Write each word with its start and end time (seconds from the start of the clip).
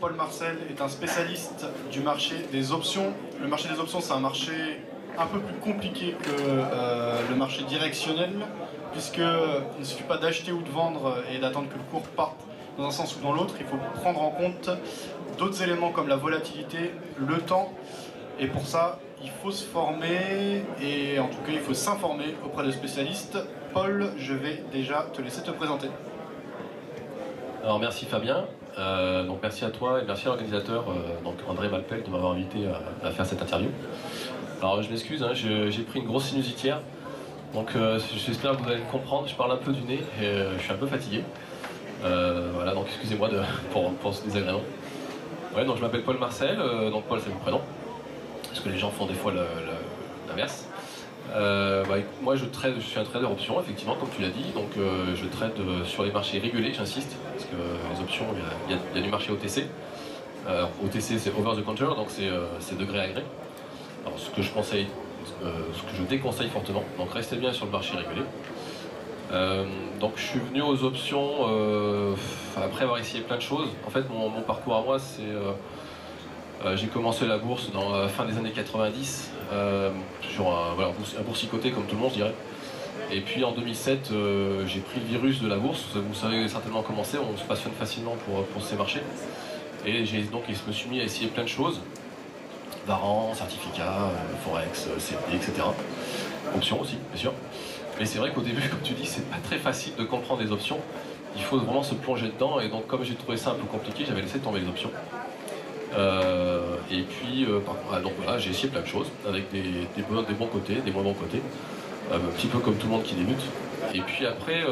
Paul 0.00 0.14
Marcel 0.14 0.56
est 0.70 0.80
un 0.80 0.88
spécialiste 0.88 1.66
du 1.90 2.00
marché 2.00 2.34
des 2.52 2.72
options. 2.72 3.12
Le 3.40 3.48
marché 3.48 3.68
des 3.68 3.78
options, 3.80 4.00
c'est 4.00 4.12
un 4.12 4.20
marché 4.20 4.52
un 5.18 5.26
peu 5.26 5.38
plus 5.38 5.54
compliqué 5.60 6.16
que 6.22 6.30
euh, 6.40 7.20
le 7.28 7.36
marché 7.36 7.62
directionnel, 7.64 8.32
puisqu'il 8.92 9.22
ne 9.78 9.84
suffit 9.84 10.02
pas 10.04 10.18
d'acheter 10.18 10.52
ou 10.52 10.62
de 10.62 10.70
vendre 10.70 11.16
et 11.32 11.38
d'attendre 11.38 11.68
que 11.68 11.76
le 11.76 11.84
cours 11.90 12.02
parte 12.02 12.36
dans 12.76 12.86
un 12.86 12.90
sens 12.90 13.16
ou 13.16 13.20
dans 13.20 13.32
l'autre. 13.32 13.54
Il 13.60 13.66
faut 13.66 13.78
prendre 14.00 14.22
en 14.22 14.30
compte 14.30 14.70
d'autres 15.38 15.62
éléments 15.62 15.90
comme 15.90 16.08
la 16.08 16.16
volatilité, 16.16 16.92
le 17.18 17.38
temps, 17.38 17.72
et 18.38 18.46
pour 18.46 18.66
ça, 18.66 18.98
il 19.22 19.30
faut 19.42 19.52
se 19.52 19.64
former, 19.64 20.64
et 20.82 21.18
en 21.18 21.28
tout 21.28 21.38
cas, 21.46 21.52
il 21.52 21.60
faut 21.60 21.74
s'informer 21.74 22.34
auprès 22.44 22.64
de 22.64 22.70
spécialistes. 22.72 23.38
Paul, 23.72 24.12
je 24.18 24.34
vais 24.34 24.62
déjà 24.72 25.06
te 25.12 25.22
laisser 25.22 25.42
te 25.42 25.50
présenter. 25.50 25.88
Alors 27.62 27.78
merci 27.78 28.04
Fabien, 28.04 28.44
euh, 28.78 29.24
donc 29.24 29.38
merci 29.42 29.64
à 29.64 29.70
toi 29.70 30.00
et 30.00 30.04
merci 30.04 30.26
à 30.26 30.30
l'organisateur, 30.30 30.84
euh, 30.88 31.48
André 31.48 31.68
Malpel, 31.68 32.02
de 32.02 32.10
m'avoir 32.10 32.32
invité 32.32 32.66
à, 33.02 33.10
faire 33.10 33.26
cette 33.26 33.40
interview. 33.40 33.68
Alors 34.60 34.82
je 34.82 34.90
m'excuse, 34.90 35.22
hein, 35.22 35.32
j'ai 35.32 35.82
pris 35.82 36.00
une 36.00 36.06
grosse 36.06 36.24
sinusitière, 36.24 36.80
donc 37.52 37.76
euh, 37.76 38.00
j'espère 38.16 38.56
que 38.56 38.62
vous 38.62 38.70
allez 38.70 38.80
me 38.80 38.90
comprendre, 38.90 39.28
je 39.28 39.34
parle 39.34 39.52
un 39.52 39.56
peu 39.56 39.72
du 39.72 39.82
nez 39.82 40.00
et 40.20 40.44
je 40.56 40.62
suis 40.62 40.72
un 40.72 40.76
peu 40.76 40.86
fatigué. 40.86 41.22
voilà, 42.02 42.74
donc 42.74 42.86
excusez-moi 42.86 43.30
pour, 43.72 43.92
pour, 43.94 44.14
ce 44.14 44.24
désagrément. 44.24 44.62
Ouais, 45.54 45.64
donc 45.64 45.76
je 45.76 45.82
m'appelle 45.82 46.02
Paul 46.02 46.18
Marcel, 46.18 46.58
donc 46.90 47.04
Paul 47.04 47.20
c'est 47.22 47.30
mon 47.30 47.38
prénom, 47.38 47.60
parce 48.48 48.60
que 48.60 48.68
les 48.70 48.78
gens 48.78 48.90
font 48.90 49.06
des 49.06 49.14
fois 49.14 49.32
l'inverse. 50.28 50.68
Euh, 51.32 51.84
bah, 51.84 51.96
moi, 52.22 52.36
je, 52.36 52.44
trade, 52.44 52.74
je 52.78 52.84
suis 52.84 52.98
un 52.98 53.04
trader 53.04 53.26
options, 53.26 53.60
effectivement, 53.60 53.96
comme 53.96 54.10
tu 54.14 54.22
l'as 54.22 54.28
dit. 54.28 54.52
Donc, 54.54 54.70
euh, 54.76 55.14
je 55.14 55.26
trade 55.26 55.52
euh, 55.58 55.84
sur 55.84 56.04
les 56.04 56.12
marchés 56.12 56.38
régulés, 56.38 56.72
j'insiste, 56.72 57.16
parce 57.32 57.44
que 57.44 57.56
les 57.92 58.00
options, 58.00 58.26
il 58.68 58.74
y, 58.74 58.98
a, 58.98 59.02
du 59.02 59.10
marché 59.10 59.32
OTC. 59.32 59.66
OTC, 60.84 61.18
c'est 61.18 61.32
over 61.38 61.58
the 61.60 61.64
counter, 61.64 61.86
donc 61.96 62.08
c'est 62.10 62.76
degré 62.78 63.00
à 63.00 63.08
gré. 63.08 63.22
Alors, 64.04 64.18
ce 64.18 64.28
que 64.28 64.42
je 64.42 64.50
conseille, 64.50 64.86
ce 65.42 65.82
que 65.82 65.96
je 65.96 66.02
déconseille 66.02 66.50
fortement, 66.50 66.84
donc 66.98 67.12
restez 67.14 67.36
bien 67.36 67.50
sur 67.54 67.64
le 67.64 67.72
marché 67.72 67.96
régulé. 67.96 68.26
donc, 70.00 70.12
je 70.16 70.22
suis 70.22 70.38
venu 70.38 70.60
aux 70.60 70.84
options 70.84 71.46
après 72.62 72.84
avoir 72.84 72.98
essayé 72.98 73.22
plein 73.22 73.36
de 73.36 73.42
choses. 73.42 73.70
En 73.86 73.90
fait, 73.90 74.04
mon, 74.10 74.42
parcours 74.42 74.76
à 74.76 74.82
moi, 74.82 74.98
c'est 74.98 75.22
j'ai 76.74 76.86
commencé 76.86 77.26
la 77.26 77.38
bourse 77.38 77.70
dans 77.72 77.96
la 77.96 78.08
fin 78.08 78.24
des 78.24 78.36
années 78.36 78.52
90 78.52 79.30
sur 80.22 80.48
un, 80.48 80.74
voilà, 80.74 80.92
boursicoté 81.24 81.70
comme 81.70 81.84
tout 81.84 81.94
le 81.94 82.00
monde, 82.00 82.10
je 82.10 82.16
dirais. 82.16 82.34
Et 83.10 83.20
puis 83.20 83.44
en 83.44 83.52
2007, 83.52 84.10
euh, 84.10 84.66
j'ai 84.66 84.80
pris 84.80 85.00
le 85.00 85.06
virus 85.06 85.40
de 85.40 85.48
la 85.48 85.56
bourse. 85.56 85.84
Vous 85.94 86.14
savez 86.14 86.48
certainement 86.48 86.82
comment 86.82 87.04
c'est, 87.04 87.18
on 87.18 87.36
se 87.36 87.44
passionne 87.44 87.72
facilement 87.72 88.16
pour, 88.24 88.44
pour 88.46 88.62
ces 88.62 88.76
marchés. 88.76 89.02
Et 89.86 90.02
donc 90.32 90.44
je 90.48 90.66
me 90.66 90.72
suis 90.72 90.88
mis 90.88 91.00
à 91.00 91.04
essayer 91.04 91.28
plein 91.28 91.42
de 91.42 91.48
choses. 91.48 91.80
Varans, 92.86 93.32
certificats, 93.34 93.82
euh, 93.82 94.36
Forex, 94.44 94.88
euh, 94.88 94.98
CFD, 94.98 95.36
etc. 95.36 95.68
Options 96.54 96.80
aussi, 96.80 96.96
bien 97.12 97.20
sûr. 97.20 97.32
Mais 97.98 98.04
c'est 98.04 98.18
vrai 98.18 98.32
qu'au 98.32 98.42
début, 98.42 98.68
comme 98.68 98.80
tu 98.82 98.94
dis, 98.94 99.06
c'est 99.06 99.28
pas 99.30 99.38
très 99.42 99.58
facile 99.58 99.94
de 99.96 100.04
comprendre 100.04 100.42
les 100.42 100.52
options. 100.52 100.78
Il 101.36 101.42
faut 101.42 101.58
vraiment 101.58 101.82
se 101.82 101.94
plonger 101.94 102.26
dedans. 102.26 102.60
Et 102.60 102.68
donc, 102.68 102.86
comme 102.86 103.04
j'ai 103.04 103.14
trouvé 103.14 103.36
ça 103.36 103.50
un 103.50 103.54
peu 103.54 103.66
compliqué, 103.66 104.04
j'avais 104.06 104.22
laissé 104.22 104.38
tomber 104.38 104.60
les 104.60 104.68
options. 104.68 104.90
Euh, 105.96 106.76
et 106.90 107.02
puis, 107.02 107.44
euh, 107.44 107.60
ah, 107.92 108.00
donc 108.00 108.14
j'ai 108.38 108.50
essayé 108.50 108.68
plein 108.68 108.80
de 108.80 108.86
choses, 108.86 109.06
avec 109.28 109.50
des, 109.50 109.62
bons, 110.08 110.46
côtés, 110.46 110.76
des 110.76 110.90
moins 110.90 111.02
bons 111.02 111.14
côtés, 111.14 111.40
euh, 112.10 112.16
un 112.16 112.32
petit 112.36 112.46
peu 112.46 112.58
comme 112.58 112.76
tout 112.76 112.86
le 112.86 112.92
monde 112.92 113.04
qui 113.04 113.14
débute. 113.14 113.42
Et 113.94 114.00
puis 114.00 114.26
après, 114.26 114.62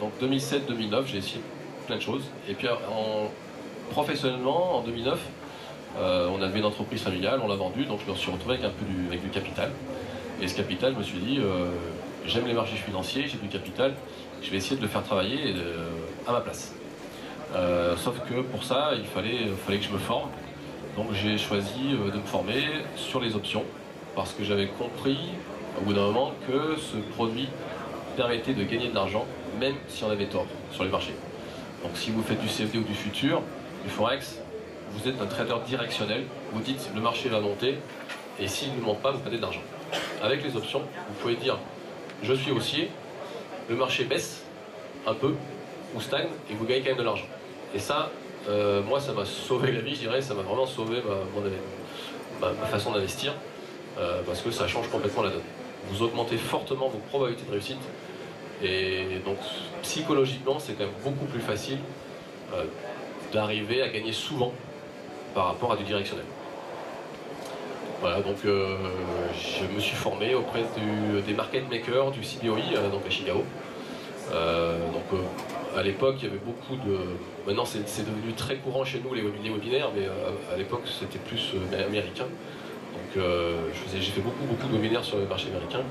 donc 0.00 0.12
2007-2009, 0.20 1.06
j'ai 1.06 1.18
essayé 1.18 1.40
plein 1.86 1.96
de 1.96 2.02
choses. 2.02 2.24
Et 2.48 2.54
puis 2.54 2.68
en, 2.68 3.30
professionnellement, 3.90 4.78
en 4.78 4.80
2009, 4.82 5.18
on 5.98 6.42
avait 6.42 6.58
une 6.58 6.64
entreprise 6.64 7.00
familiale, 7.00 7.40
on 7.42 7.48
l'a 7.48 7.54
vendue, 7.54 7.84
donc 7.84 8.00
je 8.04 8.10
me 8.10 8.16
suis 8.16 8.30
retrouvé 8.30 8.56
avec 8.56 8.66
un 8.66 8.70
peu 8.70 8.84
du, 8.84 9.06
avec 9.08 9.22
du 9.22 9.30
capital. 9.30 9.70
Et 10.42 10.48
ce 10.48 10.54
capital, 10.54 10.92
je 10.92 10.98
me 10.98 11.02
suis 11.04 11.18
dit, 11.18 11.40
j'aime 12.26 12.46
les 12.46 12.54
marchés 12.54 12.76
financiers, 12.76 13.26
j'ai 13.28 13.38
du 13.38 13.48
capital, 13.48 13.94
je 14.42 14.50
vais 14.50 14.58
essayer 14.58 14.76
de 14.76 14.82
le 14.82 14.88
faire 14.88 15.04
travailler 15.04 15.54
à 16.26 16.32
ma 16.32 16.40
place. 16.40 16.74
sauf 17.96 18.20
que 18.28 18.42
pour 18.42 18.64
ça, 18.64 18.90
il 18.98 19.06
fallait, 19.06 19.46
fallait 19.64 19.78
que 19.78 19.84
je 19.84 19.92
me 19.92 19.98
forme. 19.98 20.28
Donc 20.96 21.08
j'ai 21.12 21.36
choisi 21.36 21.92
euh, 21.92 22.10
de 22.10 22.16
me 22.16 22.24
former 22.24 22.64
sur 22.96 23.20
les 23.20 23.36
options 23.36 23.64
parce 24.14 24.32
que 24.32 24.44
j'avais 24.44 24.66
compris 24.66 25.18
au 25.78 25.84
bout 25.84 25.92
d'un 25.92 26.06
moment 26.06 26.32
que 26.48 26.76
ce 26.76 26.96
produit 27.14 27.48
permettait 28.16 28.54
de 28.54 28.64
gagner 28.64 28.88
de 28.88 28.94
l'argent 28.94 29.26
même 29.60 29.74
si 29.88 30.04
on 30.04 30.10
avait 30.10 30.24
tort 30.24 30.46
sur 30.72 30.84
les 30.84 30.90
marchés. 30.90 31.14
Donc 31.82 31.92
si 31.96 32.10
vous 32.10 32.22
faites 32.22 32.40
du 32.40 32.46
CFD 32.46 32.78
ou 32.78 32.82
du 32.82 32.94
futur, 32.94 33.42
du 33.84 33.90
Forex, 33.90 34.38
vous 34.92 35.06
êtes 35.06 35.20
un 35.20 35.26
trader 35.26 35.56
directionnel, 35.66 36.24
vous 36.52 36.60
dites 36.60 36.88
le 36.94 37.02
marché 37.02 37.28
va 37.28 37.40
monter 37.40 37.76
et 38.40 38.48
s'il 38.48 38.74
ne 38.74 38.80
monte 38.80 39.00
pas, 39.00 39.12
vous 39.12 39.18
perdez 39.18 39.36
de 39.36 39.42
l'argent. 39.42 39.62
Avec 40.22 40.42
les 40.42 40.56
options, 40.56 40.80
vous 40.80 41.14
pouvez 41.20 41.34
dire 41.34 41.58
je 42.22 42.32
suis 42.32 42.52
haussier, 42.52 42.90
le 43.68 43.76
marché 43.76 44.04
baisse 44.04 44.44
un 45.06 45.12
peu 45.12 45.34
ou 45.94 46.00
stagne 46.00 46.28
et 46.50 46.54
vous 46.54 46.64
gagnez 46.64 46.80
quand 46.80 46.90
même 46.90 46.98
de 46.98 47.02
l'argent. 47.02 47.26
Et 47.74 47.78
ça, 47.78 48.10
euh, 48.48 48.82
moi, 48.82 49.00
ça 49.00 49.12
m'a 49.12 49.24
sauvé 49.24 49.72
la 49.72 49.80
vie, 49.80 49.94
je 49.94 50.00
dirais, 50.00 50.22
ça 50.22 50.34
m'a 50.34 50.42
vraiment 50.42 50.66
sauvé 50.66 51.02
ma, 52.40 52.52
façon 52.66 52.92
d'investir, 52.92 53.34
euh, 53.98 54.22
parce 54.24 54.40
que 54.40 54.50
ça 54.50 54.68
change 54.68 54.88
complètement 54.88 55.22
la 55.22 55.30
donne. 55.30 55.40
Vous 55.90 56.02
augmentez 56.02 56.36
fortement 56.36 56.88
vos 56.88 56.98
probabilités 56.98 57.44
de 57.46 57.50
réussite, 57.50 57.80
et 58.62 59.20
donc 59.24 59.38
psychologiquement, 59.82 60.58
c'est 60.58 60.74
quand 60.74 60.84
même 60.84 60.94
beaucoup 61.04 61.26
plus 61.26 61.40
facile 61.40 61.78
euh, 62.54 62.64
d'arriver 63.32 63.82
à 63.82 63.88
gagner 63.88 64.12
souvent 64.12 64.52
par 65.34 65.46
rapport 65.46 65.72
à 65.72 65.76
du 65.76 65.84
directionnel. 65.84 66.24
Voilà, 68.00 68.20
donc 68.20 68.36
je 68.44 69.74
me 69.74 69.80
suis 69.80 69.96
formé 69.96 70.34
auprès 70.34 70.62
des 71.26 71.32
market 71.32 71.68
makers 71.70 72.10
du 72.10 72.20
CBOI, 72.20 72.88
donc 72.92 73.06
à 73.06 73.10
Chicago. 73.10 73.42
donc 74.30 75.20
à 75.76 75.82
l'époque, 75.82 76.16
il 76.20 76.24
y 76.24 76.28
avait 76.28 76.38
beaucoup 76.38 76.76
de. 76.76 76.98
Maintenant, 77.46 77.66
c'est 77.66 78.04
devenu 78.04 78.32
très 78.32 78.56
courant 78.56 78.84
chez 78.84 79.00
nous 79.04 79.12
les, 79.14 79.22
webinaires, 79.22 79.90
mais 79.94 80.06
euh, 80.06 80.54
à, 80.54 80.56
l'époque, 80.56 80.82
c'était 80.86 81.18
plus 81.18 81.52
euh, 81.54 81.86
américain. 81.86 82.24
Donc, 82.24 83.16
euh, 83.18 83.56
j'ai 83.92 84.00
fait 84.00 84.22
beaucoup, 84.22 84.44
beaucoup 84.44 84.66
de 84.68 84.72
webinaires 84.72 85.04
sur 85.04 85.18
le 85.18 85.26
marché 85.26 85.48
américain 85.48 85.82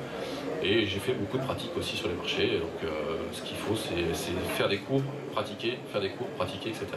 et 0.64 0.88
j'ai 0.88 1.00
fait 1.00 1.14
beaucoup 1.14 1.38
de 1.38 1.44
pratiques 1.44 1.78
aussi 1.78 1.96
sur 1.96 2.08
les 2.08 2.16
marchés. 2.16 2.60
Donc, 2.60 2.92
ce 3.32 3.42
qu'il 3.44 3.58
faut, 3.58 3.76
c'est 3.76 4.32
faire 4.58 4.68
des 4.68 4.80
cours, 4.80 5.02
pratiquer, 5.34 5.78
faire 5.92 6.02
des 6.02 6.10
cours, 6.10 6.28
pratiquer, 6.30 6.70
etc. 6.70 6.88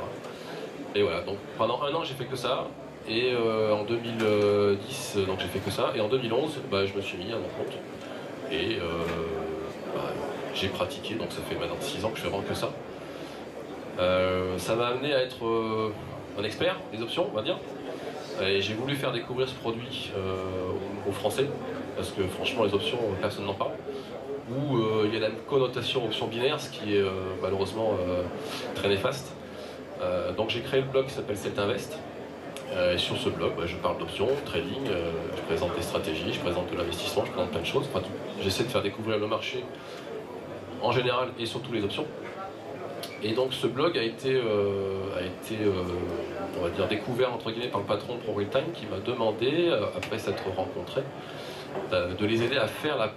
Et 0.95 1.03
voilà. 1.03 1.21
Donc, 1.21 1.37
pendant 1.59 1.83
un 1.83 1.93
an, 1.93 2.05
j'ai 2.05 2.15
fait 2.15 2.25
que 2.25 2.37
ça. 2.37 2.69
Et 3.07 3.35
en 3.37 3.85
2010, 3.85 5.19
donc 5.27 5.41
j'ai 5.41 5.49
fait 5.49 5.59
que 5.59 5.71
ça. 5.71 5.93
Et 5.95 6.01
en 6.01 6.09
2011, 6.09 6.61
bah, 6.71 6.87
je 6.87 6.95
me 6.95 7.03
suis 7.03 7.19
mis 7.19 7.31
à 7.33 7.37
mon 7.37 7.43
compte. 7.43 7.77
Et 8.51 8.79
j'ai 10.55 10.69
pratiqué, 10.69 11.15
donc 11.15 11.31
ça 11.31 11.41
fait 11.49 11.55
maintenant 11.55 11.77
6 11.81 12.05
ans 12.05 12.11
que 12.11 12.17
je 12.17 12.23
fais 12.23 12.29
vraiment 12.29 12.45
que 12.45 12.55
ça. 12.55 12.71
Euh, 13.99 14.59
ça 14.59 14.77
m'a 14.77 14.87
amené 14.87 15.13
à 15.13 15.23
être 15.23 15.45
euh, 15.45 15.93
un 16.39 16.45
expert 16.45 16.77
des 16.93 17.03
options, 17.03 17.29
on 17.31 17.35
va 17.35 17.43
dire. 17.43 17.59
Et 18.41 18.61
j'ai 18.61 18.75
voulu 18.75 18.95
faire 18.95 19.11
découvrir 19.11 19.49
ce 19.49 19.55
produit 19.55 20.13
euh, 20.17 20.37
aux, 21.09 21.13
Français, 21.13 21.47
parce 21.97 22.11
que 22.11 22.23
franchement 22.23 22.65
les 22.65 22.75
options, 22.75 22.99
personne 23.21 23.47
n'en 23.47 23.55
parle. 23.55 23.73
Où 24.51 24.79
il 25.05 25.13
y 25.13 25.17
a 25.19 25.21
la 25.21 25.31
connotation 25.47 26.07
option 26.07 26.27
binaire, 26.27 26.59
ce 26.59 26.71
qui 26.71 26.97
est 26.97 27.05
malheureusement 27.43 27.99
très 28.75 28.89
néfaste. 28.89 29.31
donc 30.39 30.49
j'ai 30.49 30.63
créé 30.63 30.81
le 30.81 30.87
blog 30.87 31.05
qui 31.05 31.13
s'appelle 31.13 31.37
Celtinvest. 31.37 31.99
et 32.73 32.97
sur 32.97 33.19
ce 33.19 33.29
blog, 33.29 33.53
bah, 33.59 33.65
je 33.67 33.77
parle 33.77 33.99
d'options, 33.99 34.29
trading, 34.47 34.87
je 35.37 35.43
présente 35.43 35.77
des 35.77 35.83
stratégies, 35.83 36.33
je 36.33 36.41
présente 36.41 36.73
de 36.73 36.79
l'investissement, 36.79 37.27
je 37.27 37.33
présente 37.33 37.51
plein 37.51 37.61
de 37.61 37.67
choses. 37.67 37.91
J'essaie 38.41 38.65
de 38.65 38.71
faire 38.71 38.81
découvrir 38.81 39.19
le 39.19 39.27
marché 39.27 39.63
en 40.83 40.93
général 40.93 41.29
et 41.39 41.47
surtout 41.47 41.73
les 41.73 41.85
options. 41.85 42.07
Et 43.23 43.33
donc 43.33 43.53
ce 43.53 43.67
blog 43.67 43.99
a 43.99 44.03
été, 44.03 44.35
euh, 44.35 45.01
euh, 45.53 45.83
on 46.59 46.63
va 46.63 46.71
dire, 46.71 46.87
découvert 46.87 47.33
entre 47.33 47.51
guillemets 47.51 47.69
par 47.69 47.81
le 47.81 47.87
patron 47.87 48.15
de 48.15 48.21
ProRealTime 48.21 48.73
qui 48.75 48.87
m'a 48.87 48.99
demandé, 48.99 49.69
euh, 49.69 49.87
après 49.97 50.19
s'être 50.19 50.45
rencontré, 50.57 51.03
de 51.93 52.27
les 52.27 52.43
aider 52.43 52.57
à 52.57 52.67
faire, 52.67 52.97
la, 52.97 53.13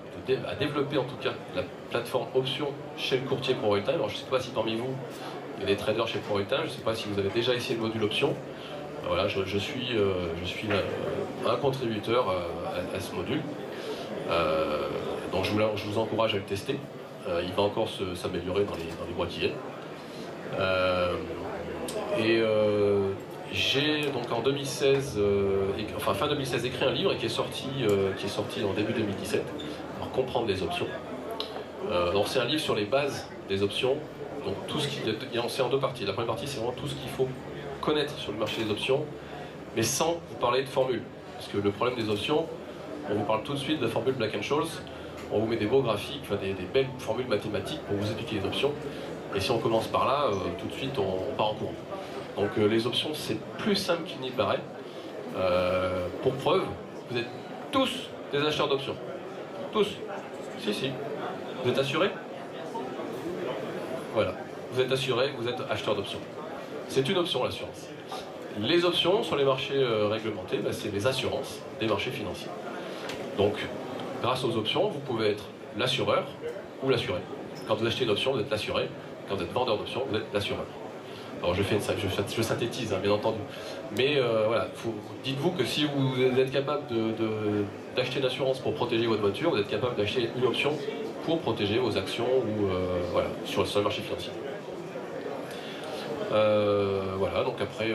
à 0.47 0.55
développer 0.55 0.97
en 0.97 1.03
tout 1.03 1.15
cas 1.21 1.31
la 1.55 1.63
plateforme 1.89 2.27
options 2.35 2.69
chez 2.97 3.17
le 3.17 3.27
courtier 3.27 3.53
ProRealTime. 3.53 3.95
Alors 3.95 4.09
je 4.09 4.15
ne 4.15 4.19
sais 4.19 4.29
pas 4.29 4.39
si 4.39 4.49
parmi 4.49 4.75
vous, 4.75 4.93
il 5.57 5.61
y 5.61 5.63
a 5.63 5.67
des 5.67 5.77
traders 5.77 6.07
chez 6.07 6.19
ProRealTime, 6.19 6.59
je 6.61 6.63
ne 6.63 6.69
sais 6.69 6.81
pas 6.81 6.95
si 6.95 7.07
vous 7.07 7.19
avez 7.19 7.29
déjà 7.29 7.53
essayé 7.53 7.75
le 7.75 7.81
module 7.81 8.03
options. 8.03 8.35
Voilà, 9.07 9.27
je, 9.27 9.57
suis, 9.57 9.97
un 11.47 11.55
contributeur 11.55 12.29
à, 12.29 12.99
ce 12.99 13.15
module. 13.15 13.41
donc 15.31 15.45
je 15.45 15.85
vous 15.85 15.97
encourage 15.97 16.33
à 16.33 16.37
le 16.37 16.43
tester. 16.43 16.77
Euh, 17.29 17.41
il 17.45 17.53
va 17.53 17.63
encore 17.63 17.87
s'améliorer 18.15 18.63
dans 18.63 18.75
les, 18.75 19.13
mois 19.15 19.27
qui 19.27 19.39
viennent. 19.41 19.51
Euh, 20.59 21.13
et 22.17 22.39
euh, 22.41 23.11
j'ai 23.51 24.01
donc 24.07 24.31
en 24.31 24.41
2016, 24.41 25.19
enfin 25.95 26.13
fin 26.13 26.27
2016, 26.27 26.65
écrit 26.65 26.85
un 26.85 26.91
livre 26.91 27.13
qui 27.15 27.25
est 27.25 27.29
sorti, 27.29 27.69
qui 28.17 28.25
est 28.25 28.29
sorti 28.29 28.63
en 28.63 28.73
début 28.73 28.93
2017, 28.93 29.43
pour 29.99 30.11
comprendre 30.11 30.47
les 30.47 30.63
options. 30.63 30.87
donc 32.13 32.27
c'est 32.27 32.39
un 32.39 32.45
livre 32.45 32.61
sur 32.61 32.75
les 32.75 32.85
bases 32.85 33.29
des 33.49 33.61
options. 33.61 33.97
Donc 34.45 34.55
tout 34.67 34.79
ce 34.79 34.87
qui, 34.87 35.01
c'est 35.49 35.61
en 35.61 35.69
deux 35.69 35.79
parties. 35.79 36.05
La 36.05 36.13
première 36.13 36.29
partie, 36.29 36.47
c'est 36.47 36.57
vraiment 36.57 36.73
tout 36.73 36.87
ce 36.87 36.95
qu'il 36.95 37.09
faut 37.09 37.27
connaître 37.81 38.17
sur 38.17 38.31
le 38.31 38.39
marché 38.39 38.63
des 38.63 38.71
options, 38.71 39.05
mais 39.75 39.83
sans 39.83 40.19
vous 40.29 40.37
parler 40.39 40.63
de 40.63 40.69
formules. 40.69 41.03
Parce 41.35 41.47
que 41.47 41.57
le 41.57 41.71
problème 41.71 41.97
des 41.97 42.09
options, 42.09 42.47
on 43.09 43.15
vous 43.15 43.25
parle 43.25 43.43
tout 43.43 43.53
de 43.53 43.59
suite 43.59 43.79
de 43.79 43.87
formule 43.87 44.13
Black 44.13 44.35
and 44.35 44.41
Scholes, 44.41 44.67
on 45.31 45.39
vous 45.39 45.47
met 45.47 45.57
des 45.57 45.65
beaux 45.65 45.81
graphiques, 45.81 46.23
des, 46.41 46.53
belles 46.73 46.87
formules 46.99 47.27
mathématiques 47.27 47.81
pour 47.87 47.97
vous 47.97 48.05
expliquer 48.05 48.39
les 48.39 48.45
options. 48.45 48.71
Et 49.35 49.39
si 49.39 49.51
on 49.51 49.59
commence 49.59 49.87
par 49.87 50.05
là, 50.05 50.25
euh, 50.27 50.35
tout 50.59 50.67
de 50.67 50.73
suite 50.73 50.97
on, 50.97 51.33
part 51.35 51.51
en 51.51 51.53
courant. 51.55 51.73
Donc 52.37 52.49
euh, 52.57 52.67
les 52.67 52.85
options 52.85 53.11
c'est 53.13 53.39
plus 53.57 53.75
simple 53.75 54.03
qu'il 54.03 54.19
n'y 54.19 54.31
paraît. 54.31 54.61
Euh, 55.37 56.07
pour 56.21 56.33
preuve, 56.33 56.63
vous 57.09 57.17
êtes 57.17 57.27
tous 57.71 58.09
des 58.33 58.39
acheteurs 58.39 58.67
d'options. 58.67 58.95
Tous. 59.71 59.87
Si, 60.59 60.73
si. 60.73 60.91
Vous 61.63 61.71
êtes 61.71 61.79
assurés? 61.79 62.11
Voilà. 64.13 64.33
Vous 64.73 64.81
êtes 64.81 64.91
assuré, 64.91 65.31
vous 65.37 65.47
êtes 65.47 65.61
acheteur 65.69 65.95
d'options. 65.95 66.19
C'est 66.87 67.07
une 67.07 67.17
option 67.17 67.43
l'assurance. 67.43 67.87
Les 68.59 68.83
options 68.83 69.23
sur 69.23 69.37
les 69.37 69.45
marchés 69.45 69.81
réglementés, 70.09 70.57
bah, 70.57 70.71
c'est 70.73 70.91
les 70.91 71.07
assurances 71.07 71.59
des 71.79 71.87
marchés 71.87 72.11
financiers. 72.11 72.49
Donc, 73.37 73.53
grâce 74.21 74.43
aux 74.43 74.55
options, 74.55 74.89
vous 74.89 74.99
pouvez 74.99 75.29
être 75.29 75.45
l'assureur 75.77 76.25
ou 76.83 76.89
l'assuré. 76.89 77.19
Quand 77.67 77.75
vous 77.75 77.85
achetez 77.85 78.03
une 78.03 78.11
option, 78.11 78.33
vous 78.33 78.39
êtes 78.39 78.51
l'assuré. 78.51 78.89
Quand 79.27 79.35
vous 79.35 79.43
êtes 79.43 79.51
vendeur 79.51 79.77
d'options, 79.77 80.03
vous 80.09 80.17
êtes 80.17 80.33
l'assureur. 80.33 80.65
Alors 81.41 81.55
je, 81.55 81.63
fais 81.63 81.79
synthétise, 82.43 82.93
hein, 82.93 82.99
bien 83.01 83.13
entendu. 83.13 83.39
Mais 83.97 84.17
euh, 84.17 84.45
voilà, 84.47 84.67
dites-vous 85.23 85.51
que 85.51 85.65
si 85.65 85.85
vous 85.85 86.21
êtes 86.39 86.51
capable 86.51 86.83
d'acheter 87.95 88.19
une 88.19 88.25
assurance 88.25 88.59
pour 88.59 88.75
protéger 88.75 89.07
votre 89.07 89.21
voiture, 89.21 89.49
vous 89.49 89.57
êtes 89.57 89.67
capable 89.67 89.95
d'acheter 89.95 90.29
une 90.37 90.45
option 90.45 90.71
pour 91.25 91.39
protéger 91.39 91.79
vos 91.79 91.97
actions 91.97 92.27
ou 92.27 92.67
euh, 92.67 93.23
sur, 93.45 93.63
le 93.63 93.81
marché 93.81 94.01
financier. 94.01 94.31
Euh, 96.31 97.01
voilà, 97.17 97.43
donc 97.43 97.59
après, 97.59 97.89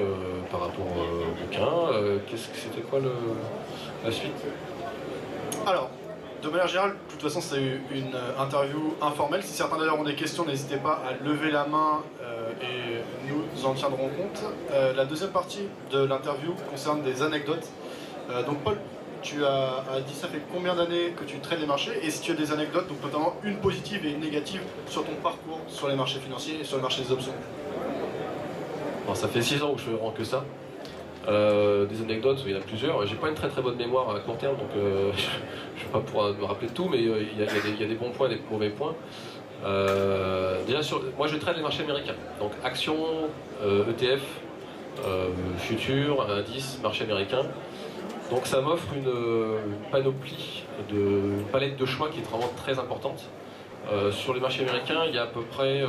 par 0.50 0.60
rapport 0.60 0.84
au 0.84 1.40
bouquin, 1.40 2.20
qu'est-ce 2.28 2.48
que 2.48 2.56
c'était 2.56 2.82
quoi 2.82 2.98
la 4.04 4.10
suite? 4.10 4.32
Alors, 5.66 5.90
de 6.42 6.48
manière 6.48 6.68
générale, 6.68 6.92
de 6.92 7.12
toute 7.12 7.22
façon, 7.22 7.40
c'est 7.40 7.60
une 7.90 8.12
interview 8.38 8.94
informelle. 9.00 9.42
Si 9.42 9.52
certains 9.52 9.78
d'ailleurs 9.78 9.98
ont 9.98 10.04
des 10.04 10.14
questions, 10.14 10.44
n'hésitez 10.44 10.76
pas 10.76 11.02
à 11.06 11.24
lever 11.24 11.50
la 11.50 11.66
main 11.66 12.02
euh, 12.22 12.50
et 12.62 13.30
nous 13.30 13.66
en 13.66 13.74
tiendrons 13.74 14.08
compte. 14.08 14.42
Euh, 14.72 14.92
la 14.94 15.04
deuxième 15.04 15.30
partie 15.30 15.68
de 15.90 16.04
l'interview 16.04 16.54
concerne 16.70 17.02
des 17.02 17.22
anecdotes. 17.22 17.66
Euh, 18.30 18.42
donc 18.42 18.58
Paul, 18.58 18.76
tu 19.22 19.44
as, 19.44 19.82
dit 20.06 20.14
ça 20.14 20.28
fait 20.28 20.42
combien 20.52 20.74
d'années 20.74 21.14
que 21.18 21.24
tu 21.24 21.38
traites 21.38 21.60
les 21.60 21.66
marchés? 21.66 21.98
Et 22.02 22.10
si 22.10 22.20
tu 22.20 22.32
as 22.32 22.34
des 22.34 22.52
anecdotes, 22.52 22.88
donc 22.88 23.02
notamment 23.02 23.34
une 23.42 23.56
positive 23.56 24.04
et 24.06 24.10
une 24.10 24.20
négative 24.20 24.60
sur 24.88 25.04
ton 25.04 25.14
parcours 25.22 25.60
sur 25.68 25.88
les 25.88 25.96
marchés 25.96 26.20
financiers 26.20 26.58
et 26.60 26.64
sur 26.64 26.76
le 26.76 26.82
marché 26.82 27.02
des 27.02 27.12
options? 27.12 27.34
Ça 29.14 29.28
fait 29.28 29.40
6 29.40 29.62
ans 29.62 29.72
que 29.72 29.80
je 29.80 29.84
fais 29.84 30.18
que 30.18 30.24
ça. 30.24 30.44
Euh, 31.28 31.86
des 31.86 32.02
anecdotes, 32.02 32.42
il 32.46 32.52
y 32.52 32.54
en 32.54 32.58
a 32.58 32.62
plusieurs. 32.62 33.04
J'ai 33.06 33.16
pas 33.16 33.28
une 33.28 33.34
très 33.34 33.48
très 33.48 33.60
bonne 33.60 33.76
mémoire 33.76 34.14
à 34.14 34.20
court 34.20 34.38
terme, 34.38 34.56
donc 34.56 34.70
euh, 34.76 35.10
je 35.76 35.82
ne 35.82 35.86
vais 35.86 35.92
pas 35.92 36.00
pouvoir 36.00 36.32
me 36.32 36.44
rappeler 36.44 36.68
de 36.68 36.72
tout, 36.72 36.88
mais 36.88 36.98
euh, 36.98 37.24
il, 37.32 37.38
y 37.38 37.84
a, 37.84 37.86
des, 37.86 37.94
bons 37.94 38.10
points 38.10 38.28
et 38.28 38.36
des 38.36 38.40
mauvais 38.50 38.70
points. 38.70 38.94
déjà, 40.66 40.82
sur, 40.82 41.02
moi 41.16 41.26
je 41.26 41.36
traite 41.36 41.56
les 41.56 41.62
marchés 41.62 41.82
américains, 41.82 42.14
donc 42.38 42.52
actions, 42.62 43.28
ETF, 43.62 44.22
e 45.04 45.30
futurs, 45.58 46.30
indices, 46.30 46.78
marché 46.82 47.04
américain. 47.04 47.42
Donc 48.30 48.46
ça 48.46 48.60
m'offre 48.60 48.92
une, 48.94 49.12
panoplie, 49.90 50.64
de, 50.90 50.96
une 50.96 51.44
palette 51.50 51.76
de 51.76 51.86
choix 51.86 52.08
qui 52.08 52.20
est 52.20 52.28
vraiment 52.28 52.50
très 52.56 52.78
importante. 52.78 53.24
sur 54.12 54.34
les 54.34 54.40
marchés 54.40 54.62
américains, 54.62 55.04
il 55.08 55.14
y 55.14 55.18
a 55.18 55.22
à 55.22 55.26
peu 55.26 55.42
près 55.42 55.82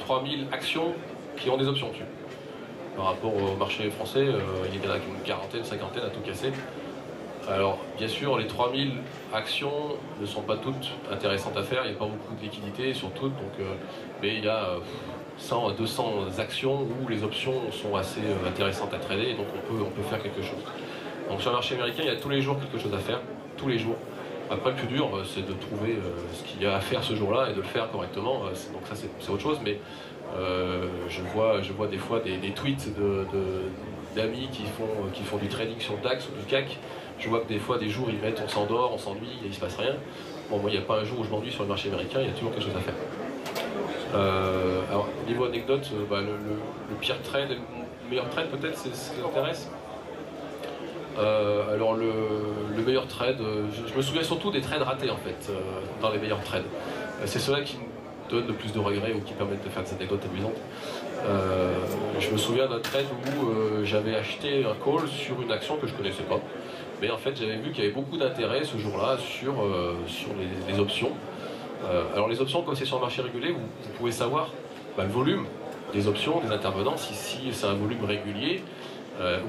3000 0.00 0.46
actions 0.52 0.94
qui 1.36 1.50
ont 1.50 1.58
des 1.58 1.68
options 1.68 1.88
dessus 1.90 2.04
par 2.96 3.06
rapport 3.06 3.32
au 3.34 3.56
marché 3.56 3.90
français, 3.90 4.26
euh, 4.26 4.40
il 4.72 4.82
y 4.82 4.88
en 4.88 4.92
a 4.92 4.96
une 4.96 5.22
quarantaine, 5.24 5.62
cinquantaine 5.64 6.04
à 6.04 6.08
tout 6.08 6.20
casser. 6.20 6.50
Alors, 7.48 7.78
bien 7.96 8.08
sûr, 8.08 8.38
les 8.38 8.46
3000 8.46 8.94
actions 9.32 9.96
ne 10.20 10.26
sont 10.26 10.40
pas 10.40 10.56
toutes 10.56 10.90
intéressantes 11.12 11.56
à 11.56 11.62
faire, 11.62 11.82
il 11.84 11.90
n'y 11.90 11.96
a 11.96 11.98
pas 11.98 12.06
beaucoup 12.06 12.34
de 12.34 12.42
liquidité 12.42 12.92
sur 12.92 13.10
toutes, 13.12 13.34
donc, 13.36 13.52
euh, 13.60 13.74
mais 14.20 14.34
il 14.36 14.44
y 14.44 14.48
a 14.48 14.70
100 15.38 15.68
à 15.68 15.72
200 15.74 16.12
actions 16.38 16.80
où 16.82 17.08
les 17.08 17.22
options 17.22 17.70
sont 17.70 17.94
assez 17.94 18.20
euh, 18.20 18.48
intéressantes 18.48 18.92
à 18.94 18.98
trader, 18.98 19.30
et 19.30 19.34
donc 19.34 19.46
on 19.54 19.72
peut, 19.72 19.82
on 19.86 19.90
peut 19.90 20.02
faire 20.02 20.22
quelque 20.22 20.42
chose. 20.42 20.58
Donc 21.30 21.40
sur 21.40 21.50
le 21.50 21.56
marché 21.56 21.74
américain, 21.74 22.02
il 22.02 22.08
y 22.08 22.16
a 22.16 22.16
tous 22.16 22.30
les 22.30 22.40
jours 22.40 22.58
quelque 22.58 22.82
chose 22.82 22.94
à 22.94 22.98
faire, 22.98 23.20
tous 23.56 23.68
les 23.68 23.78
jours. 23.78 23.96
Après, 24.50 24.70
le 24.70 24.76
plus 24.76 24.86
dur, 24.86 25.10
c'est 25.24 25.44
de 25.44 25.52
trouver 25.54 25.98
ce 26.32 26.44
qu'il 26.44 26.62
y 26.62 26.66
a 26.66 26.76
à 26.76 26.80
faire 26.80 27.02
ce 27.02 27.16
jour-là 27.16 27.48
et 27.50 27.52
de 27.52 27.56
le 27.56 27.64
faire 27.64 27.90
correctement. 27.90 28.44
Donc 28.44 28.82
ça, 28.84 28.94
c'est 28.94 29.28
autre 29.28 29.42
chose, 29.42 29.58
mais 29.64 29.80
euh, 30.34 30.86
je, 31.08 31.22
vois, 31.34 31.62
je 31.62 31.72
vois 31.72 31.86
des 31.86 31.98
fois 31.98 32.20
des, 32.20 32.50
tweets 32.50 32.88
d'amis 34.14 34.48
qui, 34.52 34.64
font, 34.64 35.10
qui 35.12 35.22
font 35.22 35.36
du 35.36 35.48
trading 35.48 35.78
sur 35.78 35.96
DAX 35.98 36.28
ou 36.28 36.38
du 36.38 36.46
CAC. 36.46 36.78
Je 37.18 37.28
vois 37.28 37.40
que 37.40 37.48
des 37.48 37.58
fois, 37.58 37.78
des 37.78 37.88
jours, 37.88 38.08
ils 38.10 38.18
mettent 38.18 38.42
on 38.44 38.48
s'endort, 38.48 38.92
on 38.92 38.98
s'ennuie, 38.98 39.38
il 39.42 39.48
ne 39.48 39.54
se 39.54 39.60
passe 39.60 39.76
rien. 39.76 39.94
Bon, 40.50 40.58
moi, 40.58 40.70
il 40.70 40.74
n'y 40.74 40.82
a 40.82 40.86
pas 40.86 40.98
un 40.98 41.04
jour 41.04 41.20
où 41.20 41.24
je 41.24 41.30
m'ennuie 41.30 41.50
sur 41.50 41.62
le 41.62 41.68
marché 41.68 41.88
américain, 41.88 42.20
il 42.20 42.26
y 42.26 42.30
a 42.30 42.34
toujours 42.34 42.52
quelque 42.52 42.64
chose 42.64 42.76
à 42.76 42.80
faire. 42.80 42.94
Euh, 44.14 44.82
alors, 44.90 45.08
niveau 45.26 45.46
anecdote, 45.46 45.88
euh, 45.92 46.04
bah, 46.08 46.20
le, 46.20 46.96
pire 46.96 47.20
trade, 47.22 47.50
le 47.50 48.10
meilleur 48.10 48.28
trade 48.28 48.48
peut-être, 48.48 48.76
c'est 48.76 48.94
ce 48.94 49.12
qui 49.12 49.20
m'intéresse. 49.20 49.70
alors 51.18 51.94
le, 51.94 52.82
meilleur 52.86 53.08
trade, 53.08 53.38
je, 53.88 53.96
me 53.96 54.02
souviens 54.02 54.22
surtout 54.22 54.50
des 54.50 54.60
trades 54.60 54.82
ratés 54.82 55.10
en 55.10 55.16
fait, 55.16 55.50
dans 56.00 56.10
les 56.10 56.18
meilleurs 56.18 56.42
trades. 56.44 56.66
c'est 57.24 57.40
cela 57.40 57.62
qui 57.62 57.78
donne 58.28 58.46
le 58.46 58.54
plus 58.54 58.72
de 58.72 58.78
regrets 58.78 59.12
ou 59.12 59.20
qui 59.20 59.32
permettent 59.34 59.64
de 59.64 59.68
faire 59.68 59.82
des 59.82 59.92
anecdotes 59.94 60.24
amusantes. 60.30 60.58
Euh, 61.24 61.74
je 62.20 62.30
me 62.30 62.36
souviens 62.36 62.68
d'un 62.68 62.78
trade 62.78 63.06
où 63.26 63.48
euh, 63.48 63.84
j'avais 63.84 64.14
acheté 64.14 64.64
un 64.64 64.74
call 64.84 65.08
sur 65.08 65.40
une 65.42 65.50
action 65.50 65.76
que 65.76 65.86
je 65.86 65.94
connaissais 65.94 66.22
pas. 66.22 66.38
Mais 67.00 67.10
en 67.10 67.16
fait, 67.16 67.36
j'avais 67.36 67.56
vu 67.56 67.72
qu'il 67.72 67.84
y 67.84 67.86
avait 67.86 67.94
beaucoup 67.94 68.16
d'intérêt 68.16 68.64
ce 68.64 68.78
jour-là 68.78 69.18
sur, 69.18 69.62
euh, 69.62 69.96
sur 70.06 70.28
les, 70.68 70.78
options. 70.78 71.12
alors 72.14 72.28
les 72.28 72.40
options, 72.40 72.62
comme 72.62 72.74
c'est 72.74 72.86
sur 72.86 72.98
un 72.98 73.00
marché 73.00 73.22
régulé, 73.22 73.52
vous, 73.52 73.90
pouvez 73.98 74.12
savoir 74.12 74.48
bah, 74.96 75.04
le 75.04 75.10
volume 75.10 75.44
des 75.92 76.08
options, 76.08 76.40
des 76.40 76.52
intervenants, 76.52 76.96
si, 76.96 77.14
c'est 77.52 77.66
un 77.66 77.74
volume 77.74 78.04
régulier, 78.04 78.62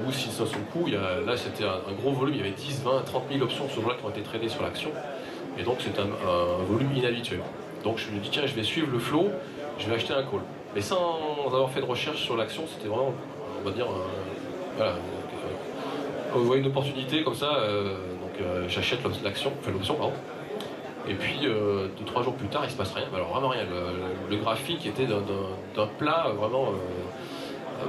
ou 0.06 0.12
si 0.12 0.30
ça 0.30 0.46
son 0.46 0.60
coût, 0.72 0.88
là 0.88 1.36
c'était 1.36 1.66
un, 1.66 1.94
gros 2.00 2.12
volume, 2.12 2.36
il 2.36 2.38
y 2.38 2.42
avait 2.42 2.52
10, 2.52 2.84
20, 2.84 3.02
30 3.06 3.24
000 3.32 3.44
options 3.44 3.68
ce 3.70 3.76
jour-là 3.76 3.96
qui 4.00 4.06
ont 4.06 4.10
été 4.10 4.22
tradées 4.22 4.50
sur 4.50 4.62
l'action, 4.62 4.92
et 5.58 5.64
donc 5.64 5.78
c'est 5.80 6.00
un, 6.00 6.08
volume 6.70 6.96
inhabituel. 6.96 7.40
Donc 7.88 8.00
je 8.00 8.12
me 8.12 8.20
dis, 8.20 8.30
tiens, 8.30 8.46
je 8.46 8.54
vais 8.54 8.64
suivre 8.64 8.90
le 8.92 9.00
flow, 9.00 9.30
je 9.80 9.88
vais 9.88 9.96
acheter 9.96 10.12
un 10.12 10.24
call. 10.24 10.42
Mais 10.76 10.82
sans 10.82 11.46
avoir 11.46 11.70
fait 11.70 11.80
de 11.80 11.86
recherche 11.86 12.22
sur 12.22 12.36
l'action, 12.36 12.64
c'était 12.68 12.90
vraiment, 12.90 13.14
on 13.62 13.66
va 13.66 13.72
dire, 13.72 13.88
voilà, 14.76 14.96
vous 16.34 16.44
voyez 16.44 16.62
une 16.62 16.68
opportunité 16.68 17.24
comme 17.24 17.34
ça, 17.34 17.56
euh, 17.56 17.96
donc 18.22 18.42
euh, 18.42 18.66
j'achète 18.68 19.00
l'action, 19.24 19.54
enfin 19.62 19.72
l'option, 19.72 19.96
pardon. 19.96 20.12
Et 21.08 21.14
puis, 21.14 21.40
euh, 21.46 21.88
deux, 21.98 22.04
trois 22.04 22.24
jours 22.24 22.34
plus 22.34 22.50
tard, 22.50 22.64
il 22.66 22.72
se 22.72 22.76
passe 22.76 22.92
rien. 22.92 23.06
Alors 23.16 23.30
vraiment 23.30 23.48
rien. 23.48 23.64
Le, 24.30 24.36
graphique 24.36 24.86
était 24.86 25.06
d'un 25.06 25.88
plat 25.98 26.28
vraiment 26.38 26.74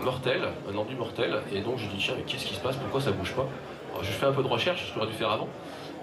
mortel, 0.05 0.43
un 0.73 0.79
enduit 0.79 0.95
mortel. 0.95 1.41
Et 1.53 1.59
donc 1.59 1.79
je 1.79 1.87
dis, 1.87 1.97
tiens, 1.99 2.15
mais 2.17 2.23
qu'est-ce 2.23 2.47
qui 2.47 2.55
se 2.55 2.61
passe? 2.61 2.77
Pourquoi 2.77 3.01
ça 3.01 3.11
bouge 3.11 3.33
pas? 3.33 3.49
Je 4.01 4.13
fais 4.13 4.27
un 4.27 4.33
peu 4.33 4.45
de 4.45 4.49
recherche, 4.49 4.83
ce 4.83 4.89
que 4.91 4.95
j'aurais 4.95 5.11
dû 5.11 5.19
faire 5.19 5.33
avant. 5.33 5.49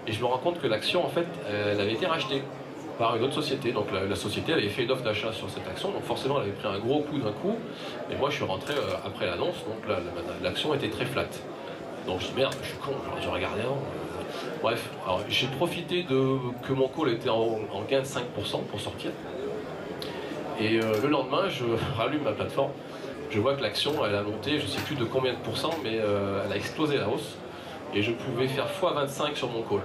Et 0.06 0.12
je 0.12 0.20
me 0.20 0.26
rends 0.26 0.36
compte 0.36 0.60
que 0.60 0.66
l'action, 0.66 1.02
en 1.02 1.08
fait, 1.08 1.26
elle 1.48 1.80
avait 1.80 1.94
été 1.94 2.04
rachetée 2.04 2.42
par 2.98 3.16
une 3.16 3.22
autre 3.22 3.34
société. 3.34 3.72
Donc 3.72 3.86
la, 3.92 4.16
société 4.16 4.52
avait 4.52 4.68
fait 4.68 4.84
une 4.84 4.90
offre 4.90 5.02
d'achat 5.02 5.32
sur 5.32 5.48
cette 5.50 5.66
action, 5.68 5.90
donc 5.90 6.02
forcément 6.02 6.36
elle 6.36 6.44
avait 6.48 6.52
pris 6.52 6.68
un 6.68 6.78
gros 6.78 7.00
coup 7.00 7.18
d'un 7.18 7.32
coup. 7.32 7.56
Et 8.10 8.16
moi 8.16 8.30
je 8.30 8.36
suis 8.36 8.44
rentré 8.44 8.74
euh, 8.74 8.96
après 9.04 9.26
l'annonce, 9.26 9.56
donc 9.66 9.96
l'action 10.42 10.74
était 10.74 10.88
très 10.88 11.04
flat. 11.04 11.26
Donc 12.06 12.20
je 12.20 12.26
dis 12.28 12.32
merde, 12.36 12.54
je 12.62 12.68
suis 12.68 12.78
con, 12.78 12.92
j'aurais 13.04 13.20
dû 13.20 13.28
regarder 13.28 13.62
avant. 13.62 13.78
Bref, 14.62 14.88
j'ai 15.28 15.46
profité 15.46 16.02
de 16.02 16.38
que 16.66 16.72
mon 16.72 16.88
call 16.88 17.10
était 17.10 17.28
en, 17.28 17.58
gain 17.88 18.00
de 18.00 18.04
5% 18.04 18.62
pour 18.70 18.80
sortir. 18.80 19.10
Et 20.60 20.80
euh, 20.80 21.02
le 21.02 21.08
lendemain, 21.08 21.48
je 21.48 21.64
rallume 21.96 22.22
ma 22.22 22.32
plateforme. 22.32 22.70
Je 23.30 23.40
vois 23.40 23.54
que 23.54 23.62
l'action, 23.62 23.92
elle 24.06 24.14
a 24.14 24.22
monté, 24.22 24.58
je 24.58 24.64
ne 24.64 24.68
sais 24.68 24.80
plus 24.80 24.94
de 24.94 25.04
combien 25.04 25.32
de 25.32 25.38
pourcents, 25.38 25.74
mais 25.82 25.98
euh, 25.98 26.42
elle 26.44 26.52
a 26.52 26.56
explosé 26.56 26.96
la 26.96 27.08
hausse. 27.08 27.36
Et 27.94 28.02
je 28.02 28.12
pouvais 28.12 28.46
faire 28.46 28.66
x25 28.66 29.34
sur 29.34 29.50
mon 29.50 29.62
call. 29.62 29.80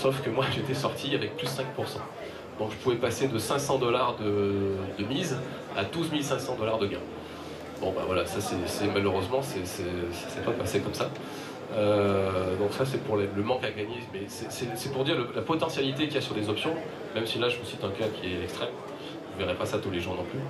Sauf 0.00 0.22
que 0.22 0.30
moi 0.30 0.44
j'étais 0.54 0.74
sorti 0.74 1.14
avec 1.14 1.36
plus 1.36 1.48
5%. 1.48 1.62
Donc 2.58 2.70
je 2.72 2.76
pouvais 2.76 2.96
passer 2.96 3.28
de 3.28 3.38
500 3.38 3.78
dollars 3.78 4.16
de, 4.16 5.04
mise 5.04 5.36
à 5.76 5.84
12 5.84 6.10
500 6.22 6.56
dollars 6.58 6.78
de 6.78 6.86
gain. 6.86 6.98
Bon 7.80 7.92
bah 7.92 8.02
voilà, 8.06 8.26
ça 8.26 8.38
c'est 8.40 8.86
malheureusement 8.92 9.40
c'est 9.42 10.44
pas 10.44 10.52
passé 10.52 10.80
comme 10.80 10.94
ça. 10.94 11.10
Euh, 11.74 12.56
donc 12.56 12.72
ça 12.72 12.84
c'est 12.84 12.98
pour 13.04 13.16
le 13.16 13.42
manque 13.42 13.64
à 13.64 13.70
gagner, 13.70 14.00
mais 14.12 14.22
c'est 14.28 14.92
pour 14.92 15.04
dire 15.04 15.16
la 15.34 15.42
potentialité 15.42 16.06
qu'il 16.06 16.14
y 16.14 16.18
a 16.18 16.20
sur 16.20 16.34
les 16.34 16.48
options, 16.48 16.74
même 17.14 17.26
si 17.26 17.38
là 17.38 17.48
je 17.48 17.58
vous 17.58 17.64
cite 17.64 17.82
un 17.84 17.90
cas 17.90 18.08
qui 18.20 18.32
est 18.32 18.42
extrême, 18.42 18.70
vous 19.34 19.40
ne 19.40 19.44
verrez 19.44 19.56
pas 19.56 19.66
ça 19.66 19.78
tous 19.78 19.90
les 19.90 20.00
jours 20.00 20.14
non 20.16 20.24
plus. 20.24 20.40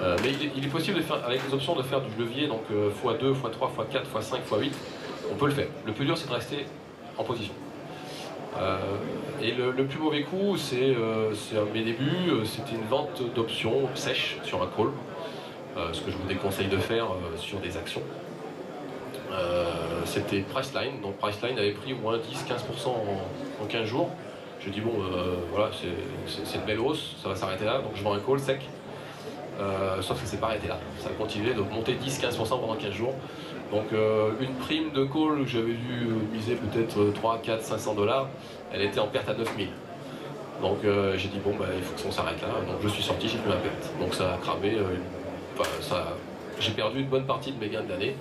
Euh, 0.00 0.16
mais 0.22 0.30
il 0.54 0.64
est, 0.64 0.68
possible 0.68 0.98
de 0.98 1.02
faire, 1.02 1.24
avec 1.24 1.40
les 1.46 1.54
options 1.54 1.74
de 1.74 1.82
faire 1.82 2.02
du 2.02 2.10
levier, 2.18 2.46
donc 2.48 2.62
x2, 2.70 3.32
x3, 3.32 3.86
x4, 3.90 4.02
x5, 4.14 4.38
x8, 4.48 4.72
on 5.32 5.34
peut 5.34 5.46
le 5.46 5.52
faire. 5.52 5.68
Le 5.84 5.92
plus 5.92 6.06
dur 6.06 6.16
c'est 6.16 6.28
de 6.28 6.34
rester 6.34 6.66
en 7.18 7.24
position. 7.24 7.54
Euh, 8.60 8.78
et 9.42 9.52
le, 9.52 9.72
plus 9.84 9.98
mauvais 9.98 10.22
coup, 10.22 10.56
c'est 10.56 10.94
euh, 10.96 11.32
à 11.54 11.74
mes 11.74 11.82
débuts, 11.82 12.30
euh, 12.30 12.44
c'était 12.44 12.74
une 12.74 12.86
vente 12.88 13.22
d'options 13.34 13.88
sèches 13.94 14.38
sur 14.44 14.62
un 14.62 14.66
call. 14.66 14.88
ce 15.92 16.00
que 16.00 16.10
je 16.10 16.16
vous 16.16 16.26
déconseille 16.26 16.68
de 16.68 16.78
faire 16.78 17.06
sur 17.36 17.58
des 17.58 17.76
actions. 17.76 18.02
C'était 20.06 20.40
Priceline, 20.40 21.00
donc 21.02 21.16
Priceline 21.18 21.58
avait 21.58 21.72
pris 21.72 21.92
au 21.92 21.96
moins 21.96 22.16
10-15% 22.16 22.88
en, 22.88 23.66
15 23.66 23.84
jours. 23.84 24.08
Je 24.60 24.70
dis 24.70 24.80
bon, 24.80 24.94
voilà, 25.52 25.70
c'est 26.26 26.56
une 26.56 26.64
belle 26.64 26.80
hausse, 26.80 27.16
ça 27.22 27.28
va 27.28 27.36
s'arrêter 27.36 27.66
là, 27.66 27.80
donc 27.80 27.92
je 27.94 28.02
vends 28.02 28.14
un 28.14 28.20
call 28.20 28.40
sec. 28.40 28.60
Sauf 30.02 30.20
que 30.20 30.26
c'est 30.26 30.40
pas 30.40 30.48
arrêté 30.48 30.68
là, 30.68 30.78
ça 31.00 31.08
a 31.08 31.12
continué, 31.12 31.54
donc 31.54 31.70
monter 31.72 31.94
10-15% 31.94 32.60
pendant 32.60 32.74
15 32.74 32.92
jours. 32.92 33.14
Donc 33.72 33.92
euh, 33.92 34.30
une 34.40 34.54
prime 34.54 34.90
de 34.92 35.04
call 35.04 35.44
que 35.44 35.46
j'avais 35.46 35.72
dû 35.72 36.06
miser 36.32 36.54
peut-être 36.54 37.12
3, 37.14 37.38
4, 37.42 37.62
500 37.62 37.94
dollars, 37.94 38.28
elle 38.72 38.82
était 38.82 39.00
en 39.00 39.08
perte 39.08 39.28
à 39.28 39.34
9000. 39.34 39.68
Donc 40.62 40.78
euh, 40.84 41.14
j'ai 41.16 41.28
dit 41.28 41.40
bon 41.44 41.54
bah, 41.58 41.66
il 41.76 41.82
faut 41.82 42.04
qu'on 42.04 42.12
s'arrête 42.12 42.40
là, 42.42 42.48
donc 42.48 42.76
je 42.82 42.88
suis 42.88 43.02
sorti, 43.02 43.28
j'ai 43.28 43.38
plus 43.38 43.48
ma 43.48 43.56
perte. 43.56 43.90
Donc 44.00 44.14
ça 44.14 44.34
a 44.34 44.36
cramé, 44.38 44.74
euh, 44.74 45.64
j'ai 46.60 46.72
perdu 46.72 47.00
une 47.00 47.08
bonne 47.08 47.26
partie 47.26 47.52
de 47.52 47.58
mes 47.58 47.68
gains 47.68 47.82
de 47.82 47.90
l'année. 47.90 48.16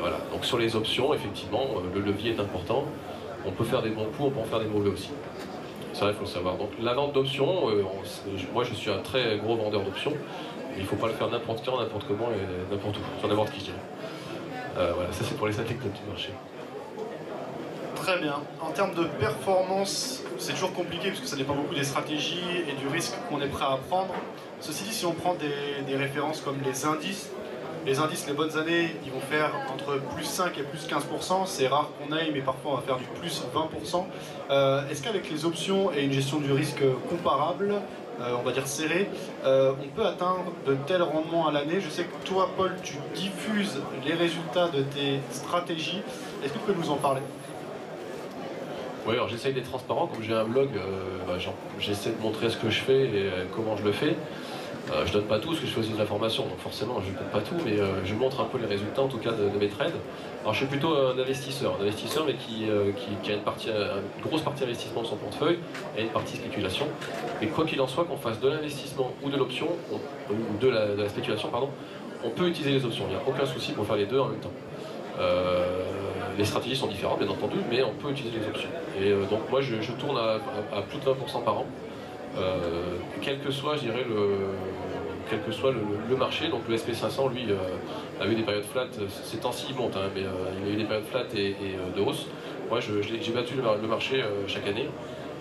voilà. 0.00 0.18
Donc 0.32 0.44
sur 0.44 0.58
les 0.58 0.76
options, 0.76 1.12
effectivement, 1.12 1.66
le 1.92 2.00
levier 2.00 2.34
est 2.34 2.40
important. 2.40 2.84
On 3.46 3.50
peut 3.50 3.64
faire 3.64 3.82
des 3.82 3.90
bons 3.90 4.04
coups, 4.04 4.28
on 4.28 4.30
peut 4.30 4.40
en 4.40 4.44
faire 4.44 4.60
des 4.60 4.66
mauvais 4.66 4.90
aussi. 4.90 5.10
Ça, 5.94 6.08
il 6.08 6.14
faut 6.14 6.22
le 6.22 6.26
savoir. 6.26 6.56
Donc 6.56 6.70
la 6.80 6.92
vente 6.92 7.12
d'options, 7.12 7.68
moi 8.52 8.64
je 8.64 8.74
suis 8.74 8.90
un 8.90 8.98
très 8.98 9.38
gros 9.38 9.56
vendeur 9.56 9.82
d'options, 9.82 10.12
il 10.76 10.82
ne 10.82 10.88
faut 10.88 10.96
pas 10.96 11.06
le 11.06 11.12
faire 11.12 11.30
n'importe 11.30 11.64
quand, 11.64 11.78
n'importe 11.80 12.04
comment 12.08 12.28
et 12.32 12.72
n'importe 12.72 12.96
où, 12.98 13.20
sur 13.20 13.28
n'importe 13.28 13.52
qui. 13.52 13.70
Euh, 14.76 14.92
voilà, 14.94 15.12
ça 15.12 15.24
c'est 15.24 15.36
pour 15.36 15.46
les 15.46 15.58
anecdotes 15.58 15.92
du 15.92 16.10
marché. 16.10 16.30
Très 17.94 18.18
bien. 18.18 18.40
En 18.60 18.70
termes 18.70 18.94
de 18.94 19.04
performance, 19.04 20.22
c'est 20.38 20.52
toujours 20.52 20.74
compliqué 20.74 21.08
parce 21.08 21.20
que 21.20 21.26
ça 21.26 21.36
dépend 21.36 21.54
beaucoup 21.54 21.74
des 21.74 21.84
stratégies 21.84 22.42
et 22.68 22.72
du 22.72 22.88
risque 22.88 23.14
qu'on 23.30 23.40
est 23.40 23.48
prêt 23.48 23.64
à 23.64 23.78
prendre. 23.88 24.12
Ceci 24.60 24.84
dit, 24.84 24.92
si 24.92 25.06
on 25.06 25.12
prend 25.12 25.34
des, 25.34 25.96
références 25.96 26.40
comme 26.40 26.56
les 26.64 26.84
indices, 26.86 27.30
les 27.86 27.98
indices, 27.98 28.26
les 28.26 28.32
bonnes 28.32 28.56
années, 28.56 28.96
ils 29.04 29.12
vont 29.12 29.20
faire 29.20 29.50
entre 29.72 29.98
plus 30.14 30.24
5 30.24 30.58
et 30.58 30.62
plus 30.62 30.86
15%. 30.86 31.46
C'est 31.46 31.66
rare 31.68 31.90
qu'on 31.98 32.12
aille, 32.12 32.30
mais 32.32 32.40
parfois 32.40 32.72
on 32.72 32.76
va 32.76 32.82
faire 32.82 32.96
du 32.96 33.04
plus 33.20 33.42
20%. 33.54 34.04
Euh, 34.50 34.88
est-ce 34.88 35.02
qu'avec 35.02 35.30
les 35.30 35.44
options 35.44 35.92
et 35.92 36.04
une 36.04 36.12
gestion 36.12 36.40
du 36.40 36.52
risque 36.52 36.82
comparable, 37.10 37.74
euh, 38.20 38.36
on 38.38 38.42
va 38.42 38.52
dire 38.52 38.66
serré, 38.66 39.08
euh, 39.44 39.72
on 39.82 39.88
peut 39.88 40.06
atteindre 40.06 40.44
de 40.66 40.74
tels 40.86 41.02
rendements 41.02 41.46
à 41.46 41.52
l'année? 41.52 41.80
Je 41.80 41.90
sais 41.90 42.04
que 42.04 42.26
toi, 42.26 42.48
Paul, 42.56 42.72
tu 42.82 42.94
diffuses 43.14 43.80
les 44.06 44.14
résultats 44.14 44.68
de 44.68 44.82
tes 44.82 45.20
stratégies. 45.30 46.02
Est-ce 46.42 46.52
que 46.52 46.58
tu 46.58 46.64
peux 46.64 46.74
nous 46.74 46.90
en 46.90 46.96
parler? 46.96 47.22
Oui, 49.06 49.14
alors 49.14 49.28
j'essaye 49.28 49.52
d'être 49.52 49.68
transparent, 49.68 50.06
comme 50.06 50.22
j'ai 50.22 50.32
un 50.32 50.44
blog, 50.44 50.70
bah, 51.26 51.34
j'essaie 51.78 52.12
de 52.12 52.22
montrer 52.22 52.48
ce 52.48 52.56
que 52.56 52.70
je 52.70 52.80
fais 52.80 53.02
et 53.02 53.30
comment 53.54 53.76
je 53.76 53.84
le 53.84 53.92
fais. 53.92 54.16
Euh, 54.92 55.06
je 55.06 55.12
donne 55.14 55.24
pas 55.24 55.38
tout, 55.38 55.48
parce 55.48 55.60
que 55.60 55.66
je 55.66 55.72
fais 55.72 55.80
aussi 55.80 55.92
de 55.92 55.98
la 55.98 56.04
formation, 56.04 56.44
donc 56.44 56.58
forcément 56.58 57.00
je 57.00 57.10
ne 57.10 57.16
donne 57.16 57.28
pas 57.32 57.40
tout, 57.40 57.54
mais 57.64 57.80
euh, 57.80 58.04
je 58.04 58.14
montre 58.14 58.40
un 58.40 58.44
peu 58.44 58.58
les 58.58 58.66
résultats 58.66 59.02
en 59.02 59.08
tout 59.08 59.18
cas 59.18 59.32
de, 59.32 59.58
mes 59.58 59.68
trades. 59.68 59.94
Alors 60.42 60.52
je 60.52 60.58
suis 60.58 60.66
plutôt 60.66 60.94
un 60.94 61.18
investisseur, 61.18 61.76
un 61.80 61.82
investisseur 61.82 62.24
mais 62.26 62.34
qui, 62.34 62.68
euh, 62.68 62.92
a 63.26 63.32
une, 63.32 63.40
partie, 63.40 63.70
grosse 64.22 64.42
partie 64.42 64.64
investissement 64.64 65.02
de 65.02 65.06
son 65.06 65.16
portefeuille 65.16 65.58
et 65.96 66.02
une 66.02 66.08
partie 66.08 66.36
spéculation. 66.36 66.86
Et 67.40 67.46
quoi 67.46 67.64
qu'il 67.64 67.80
en 67.80 67.86
soit, 67.86 68.04
qu'on 68.04 68.18
fasse 68.18 68.40
de 68.40 68.48
l'investissement 68.48 69.10
ou 69.22 69.30
de 69.30 69.36
l'option, 69.38 69.68
ou 70.30 70.58
de 70.60 70.68
la, 70.68 71.08
spéculation, 71.08 71.48
pardon, 71.48 71.70
on 72.22 72.30
peut 72.30 72.48
utiliser 72.48 72.72
les 72.72 72.84
options, 72.84 73.04
il 73.08 73.16
n'y 73.16 73.20
a 73.20 73.22
aucun 73.26 73.46
souci 73.46 73.72
pour 73.72 73.86
faire 73.86 73.96
les 73.96 74.06
deux 74.06 74.18
en 74.18 74.28
même 74.28 74.40
temps. 74.40 74.52
les 76.36 76.44
stratégies 76.44 76.76
sont 76.76 76.88
différentes 76.88 77.20
bien 77.20 77.28
entendu, 77.28 77.56
mais 77.70 77.82
on 77.82 77.92
peut 77.92 78.10
utiliser 78.10 78.38
les 78.38 78.46
options. 78.46 78.70
Et 79.00 79.12
donc 79.30 79.50
moi 79.50 79.62
je, 79.62 79.76
tourne 79.92 80.18
à 80.18 80.82
plus 80.82 80.98
de 80.98 81.04
20% 81.04 81.42
par 81.42 81.58
an. 81.58 81.66
Euh, 82.36 82.96
quel 83.22 83.38
que 83.40 83.50
soit, 83.50 83.76
je 83.76 83.82
dirais, 83.82 84.04
le, 84.08 84.36
quel 85.30 85.42
que 85.42 85.52
soit 85.52 85.72
le, 85.72 86.16
marché. 86.16 86.48
Donc 86.48 86.62
le 86.68 86.76
SP500, 86.76 87.32
lui, 87.32 87.46
euh, 87.50 88.22
a 88.22 88.26
eu 88.26 88.34
des 88.34 88.42
périodes 88.42 88.64
flat. 88.64 88.86
Ces 89.24 89.38
temps-ci, 89.38 89.66
il 89.70 89.76
monte, 89.76 89.96
hein, 89.96 90.10
mais 90.14 90.22
euh, 90.22 90.30
il 90.62 90.70
a 90.70 90.72
eu 90.72 90.76
des 90.76 90.84
périodes 90.84 91.06
flat 91.06 91.24
et, 91.36 91.54
de 91.96 92.00
hausse. 92.00 92.26
Moi, 92.68 92.80
j'ai 92.80 93.32
battu 93.32 93.54
le, 93.56 93.88
marché 93.88 94.24
chaque 94.46 94.66
année 94.66 94.88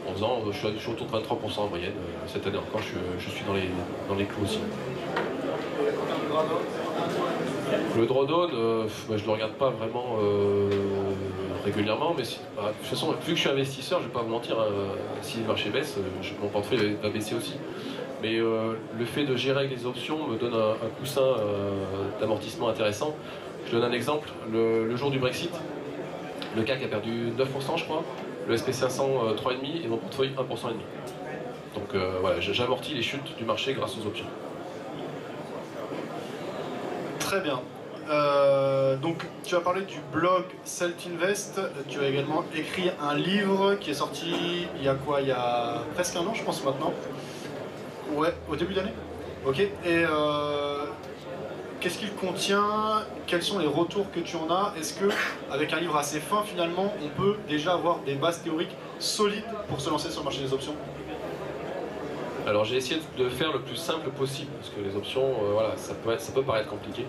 en 0.08 0.14
faisant, 0.14 0.42
je 0.52 0.58
suis, 0.78 0.92
autour 0.92 1.08
de 1.08 1.14
23% 1.14 1.60
en 1.60 1.68
moyenne. 1.68 1.94
cette 2.28 2.46
année 2.46 2.58
encore, 2.58 2.82
je, 2.82 3.30
suis 3.30 3.46
dans 3.46 3.54
les, 3.54 3.70
dans 4.10 4.16
les 4.16 4.26
clous 4.26 4.44
aussi. 4.44 4.60
Le 7.98 8.06
drawdown, 8.06 8.50
euh, 8.54 8.84
bah, 9.08 9.16
je 9.18 9.22
ne 9.22 9.28
le 9.28 9.34
regarde 9.34 9.54
pas 9.54 9.70
vraiment 9.70 10.18
régulièrement, 11.64 12.14
mais 12.18 12.24
bah, 12.56 12.70
de 12.70 12.78
toute 12.80 12.88
façon, 12.88 13.12
vu 13.12 13.32
que 13.32 13.36
je 13.36 13.42
suis 13.42 13.50
investisseur, 13.50 14.00
je 14.00 14.06
ne 14.06 14.10
vais 14.10 14.14
pas 14.14 14.22
vous 14.22 14.30
mentir, 14.30 14.60
hein, 14.60 14.68
si 15.22 15.40
le 15.40 15.48
marché 15.48 15.70
baisse, 15.70 15.98
mon 16.42 16.50
portefeuille 16.50 16.98
va 17.02 17.10
baisser 17.10 17.36
aussi. 17.36 17.54
Mais 18.24 18.40
euh, 18.40 18.76
le 18.98 19.06
fait 19.06 19.26
de 19.26 19.36
gérer 19.36 19.60
avec 19.60 19.72
les 19.72 19.86
options 19.86 20.28
me 20.28 20.38
donne 20.38 20.54
un, 20.54 20.88
coussin 20.98 21.22
euh, 21.22 21.72
d'amortissement 22.22 22.70
intéressant. 22.70 23.16
Je 23.66 23.72
donne 23.72 23.84
un 23.84 23.92
exemple, 23.92 24.30
le, 24.50 24.96
jour 24.96 25.12
du 25.12 25.20
Brexit, 25.20 25.52
le 26.56 26.64
CAC 26.64 26.84
a 26.84 26.88
perdu 26.88 27.32
9% 27.38 27.78
je 27.78 27.84
crois, 27.84 28.04
le 28.48 28.56
SP500 28.56 29.36
3,5% 29.36 29.84
et 29.84 29.88
mon 29.90 29.98
portefeuille 29.98 30.32
1,5%. 30.38 30.68
Donc 31.76 31.96
euh, 31.96 32.18
voilà, 32.22 32.40
j'amortis 32.40 32.94
les 32.94 33.02
chutes 33.02 33.36
du 33.38 33.44
marché 33.44 33.74
grâce 33.74 33.98
aux 33.98 34.08
options. 34.08 34.28
Très 37.20 37.42
bien. 37.42 37.60
Donc 39.02 39.26
tu 39.44 39.56
as 39.56 39.62
parlé 39.62 39.82
du 39.82 40.00
blog 40.12 40.44
Celt 40.66 40.96
Invest, 41.08 41.60
tu 41.90 42.00
as 42.00 42.08
également 42.08 42.44
écrit 42.56 42.92
un 43.02 43.16
livre 43.16 43.76
qui 43.76 43.92
est 43.92 43.96
sorti 43.96 44.68
il 44.78 44.84
y 44.84 44.88
a 44.90 44.96
quoi? 44.96 45.22
Il 45.22 45.28
y 45.28 45.32
a 45.32 45.84
presque 45.94 46.16
un 46.16 46.22
an 46.22 46.34
je 46.34 46.44
pense 46.44 46.64
maintenant. 46.64 46.94
Ouais, 48.14 48.34
au 48.50 48.56
début 48.56 48.74
d'année 48.74 48.94
Ok. 49.46 49.60
Et 49.60 49.72
euh, 49.86 50.86
qu'est-ce 51.82 51.98
qu'il 51.98 52.14
contient? 52.14 53.04
Quels 53.28 53.44
sont 53.44 53.60
les 53.60 53.68
retours 53.68 54.10
que 54.12 54.22
tu 54.22 54.38
en 54.38 54.50
as? 54.50 54.74
Est-ce 54.80 54.94
que, 54.94 55.06
avec 55.52 55.74
un 55.74 55.80
livre 55.80 55.98
assez 55.98 56.20
fin, 56.20 56.44
finalement, 56.44 56.94
on 57.04 57.10
peut 57.22 57.36
déjà 57.50 57.74
avoir 57.74 58.00
des 58.00 58.16
bases 58.16 58.42
théoriques 58.42 58.76
solides 59.00 59.44
pour 59.68 59.82
se 59.82 59.90
lancer 59.90 60.10
sur 60.10 60.22
le 60.22 60.26
marché 60.26 60.42
des 60.42 60.54
options? 60.54 60.76
Alors 62.48 62.66
j'ai 62.66 62.78
essayé 62.78 63.02
de 63.18 63.30
faire 63.30 63.52
le 63.52 63.60
plus 63.60 63.78
simple 63.78 64.10
possible, 64.12 64.52
parce 64.60 64.70
que 64.70 64.82
les 64.82 64.96
options, 64.96 65.26
euh, 65.44 65.54
voilà, 65.54 65.76
ça 65.78 65.94
peut 65.94 66.44
paraître 66.44 66.70
compliqué. 66.70 67.06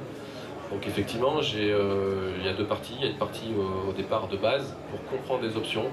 Donc 0.70 0.86
effectivement, 0.86 1.40
euh, 1.54 2.32
il 2.38 2.44
y 2.44 2.48
a 2.48 2.52
deux 2.52 2.64
parties. 2.66 2.94
Il 2.98 3.04
y 3.04 3.08
a 3.08 3.10
une 3.10 3.18
partie 3.18 3.52
au, 3.88 3.92
départ 3.92 4.28
de 4.28 4.36
base 4.36 4.74
pour 4.90 5.04
comprendre 5.10 5.42
les 5.42 5.56
options. 5.56 5.84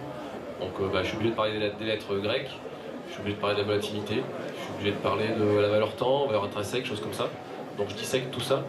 Donc 0.60 0.72
bah, 0.92 1.02
je 1.04 1.08
suis 1.08 1.16
obligé 1.18 1.32
de 1.32 1.36
parler 1.36 1.72
des 1.80 1.86
lettres 1.86 2.16
grecques, 2.18 2.52
je 3.08 3.14
suis 3.14 3.22
obligé 3.22 3.36
de 3.36 3.42
parler 3.42 3.56
de 3.56 3.62
la 3.62 3.68
volatilité, 3.68 4.16
je 4.56 4.62
suis 4.64 4.74
obligé 4.74 4.92
de 4.92 4.98
parler 4.98 5.28
de 5.30 5.60
la 5.60 5.70
valeur 5.70 5.96
temps, 5.96 6.28
valeur 6.28 6.44
intrinsèque, 6.44 6.86
choses 6.86 7.02
comme 7.02 7.14
ça. 7.14 7.30
Donc 7.78 7.90
je 7.90 7.96
dissèque 7.96 8.32
tout 8.32 8.42
ça. 8.42 8.64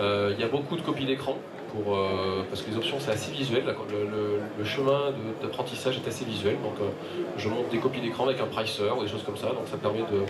Euh, 0.00 0.32
il 0.36 0.40
y 0.40 0.44
a 0.44 0.48
beaucoup 0.48 0.76
de 0.76 0.82
copies 0.82 1.06
d'écran 1.06 1.36
pour, 1.72 1.96
euh, 1.96 2.44
parce 2.48 2.62
que 2.62 2.70
les 2.70 2.76
options 2.76 2.96
c'est 3.00 3.10
assez 3.10 3.32
visuel. 3.32 3.64
Le, 3.66 4.64
chemin 4.64 5.12
d'apprentissage 5.42 5.96
est 5.96 6.08
assez 6.08 6.24
visuel. 6.24 6.56
Donc 6.62 6.74
euh, 6.80 6.88
je 7.36 7.48
monte 7.48 7.68
des 7.70 7.78
copies 7.78 8.00
d'écran 8.00 8.24
avec 8.24 8.40
un 8.40 8.46
pricer 8.46 8.90
ou 8.96 9.02
des 9.02 9.08
choses 9.08 9.24
comme 9.24 9.36
ça. 9.36 9.48
Donc 9.48 9.66
ça 9.70 9.76
permet 9.76 10.00
de, 10.00 10.24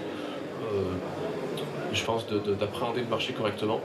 je 1.92 2.04
pense, 2.04 2.26
d'appréhender 2.26 3.00
le 3.00 3.08
marché 3.08 3.32
correctement. 3.32 3.80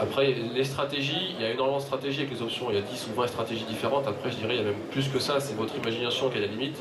Après, 0.00 0.34
les 0.54 0.64
stratégies, 0.64 1.34
il 1.36 1.42
y 1.42 1.44
a 1.44 1.50
énormément 1.50 1.78
de 1.78 1.82
stratégies 1.82 2.20
avec 2.20 2.32
les 2.32 2.42
options, 2.42 2.66
il 2.70 2.76
y 2.76 2.78
a 2.78 2.82
10 2.82 3.08
ou 3.08 3.20
20 3.20 3.26
stratégies 3.26 3.64
différentes. 3.64 4.06
Après, 4.06 4.30
je 4.30 4.36
dirais, 4.36 4.54
il 4.54 4.58
y 4.58 4.60
a 4.60 4.64
même 4.64 4.80
plus 4.90 5.08
que 5.08 5.18
ça, 5.18 5.40
c'est 5.40 5.56
votre 5.56 5.74
imagination 5.76 6.28
qui 6.30 6.38
est 6.38 6.42
la 6.42 6.46
limite. 6.46 6.80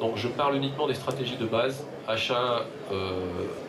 Donc 0.00 0.16
je 0.16 0.28
parle 0.28 0.56
uniquement 0.56 0.88
des 0.88 0.94
stratégies 0.94 1.36
de 1.36 1.44
base, 1.44 1.84
achat 2.08 2.64
euh, 2.90 3.10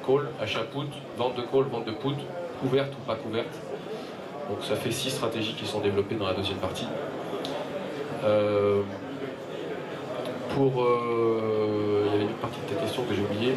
call, 0.07 0.29
achat 0.41 0.61
put, 0.61 0.87
vente 1.17 1.35
de 1.35 1.41
call, 1.41 1.65
vente 1.69 1.85
de 1.85 1.91
put, 1.91 2.15
couverte 2.61 2.93
ou 2.93 3.05
pas 3.05 3.15
couverte. 3.15 3.53
Donc 4.49 4.59
ça 4.63 4.75
fait 4.75 4.91
six 4.91 5.09
stratégies 5.09 5.53
qui 5.53 5.65
sont 5.65 5.81
développées 5.81 6.15
dans 6.15 6.27
la 6.27 6.33
deuxième 6.33 6.57
partie. 6.57 6.87
Euh, 8.23 8.81
pour... 10.55 10.81
Euh, 10.81 12.05
il 12.05 12.11
y 12.13 12.15
avait 12.15 12.31
une 12.31 12.37
partie 12.37 12.59
de 12.61 12.75
ta 12.75 12.81
question 12.81 13.03
que 13.03 13.13
j'ai 13.13 13.21
oubliée. 13.21 13.53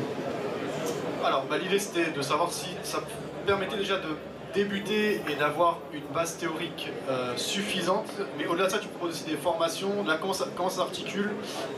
Alors 1.24 1.44
bah, 1.48 1.58
l'idée 1.58 1.78
c'était 1.78 2.10
de 2.10 2.22
savoir 2.22 2.50
si 2.50 2.70
ça 2.82 2.98
permettait 3.46 3.76
déjà 3.76 3.96
de 3.96 4.16
débuter 4.54 5.20
et 5.28 5.34
d'avoir 5.38 5.80
une 5.92 6.06
base 6.14 6.36
théorique 6.36 6.88
euh, 7.08 7.36
suffisante. 7.36 8.10
Mais 8.38 8.46
au-delà 8.46 8.66
de 8.66 8.70
ça, 8.70 8.78
tu 8.78 8.88
proposes 8.88 9.14
aussi 9.14 9.24
des 9.24 9.36
formations, 9.36 10.04
là, 10.06 10.16
comment 10.20 10.32
ça, 10.32 10.46
s'articule, 10.70 11.30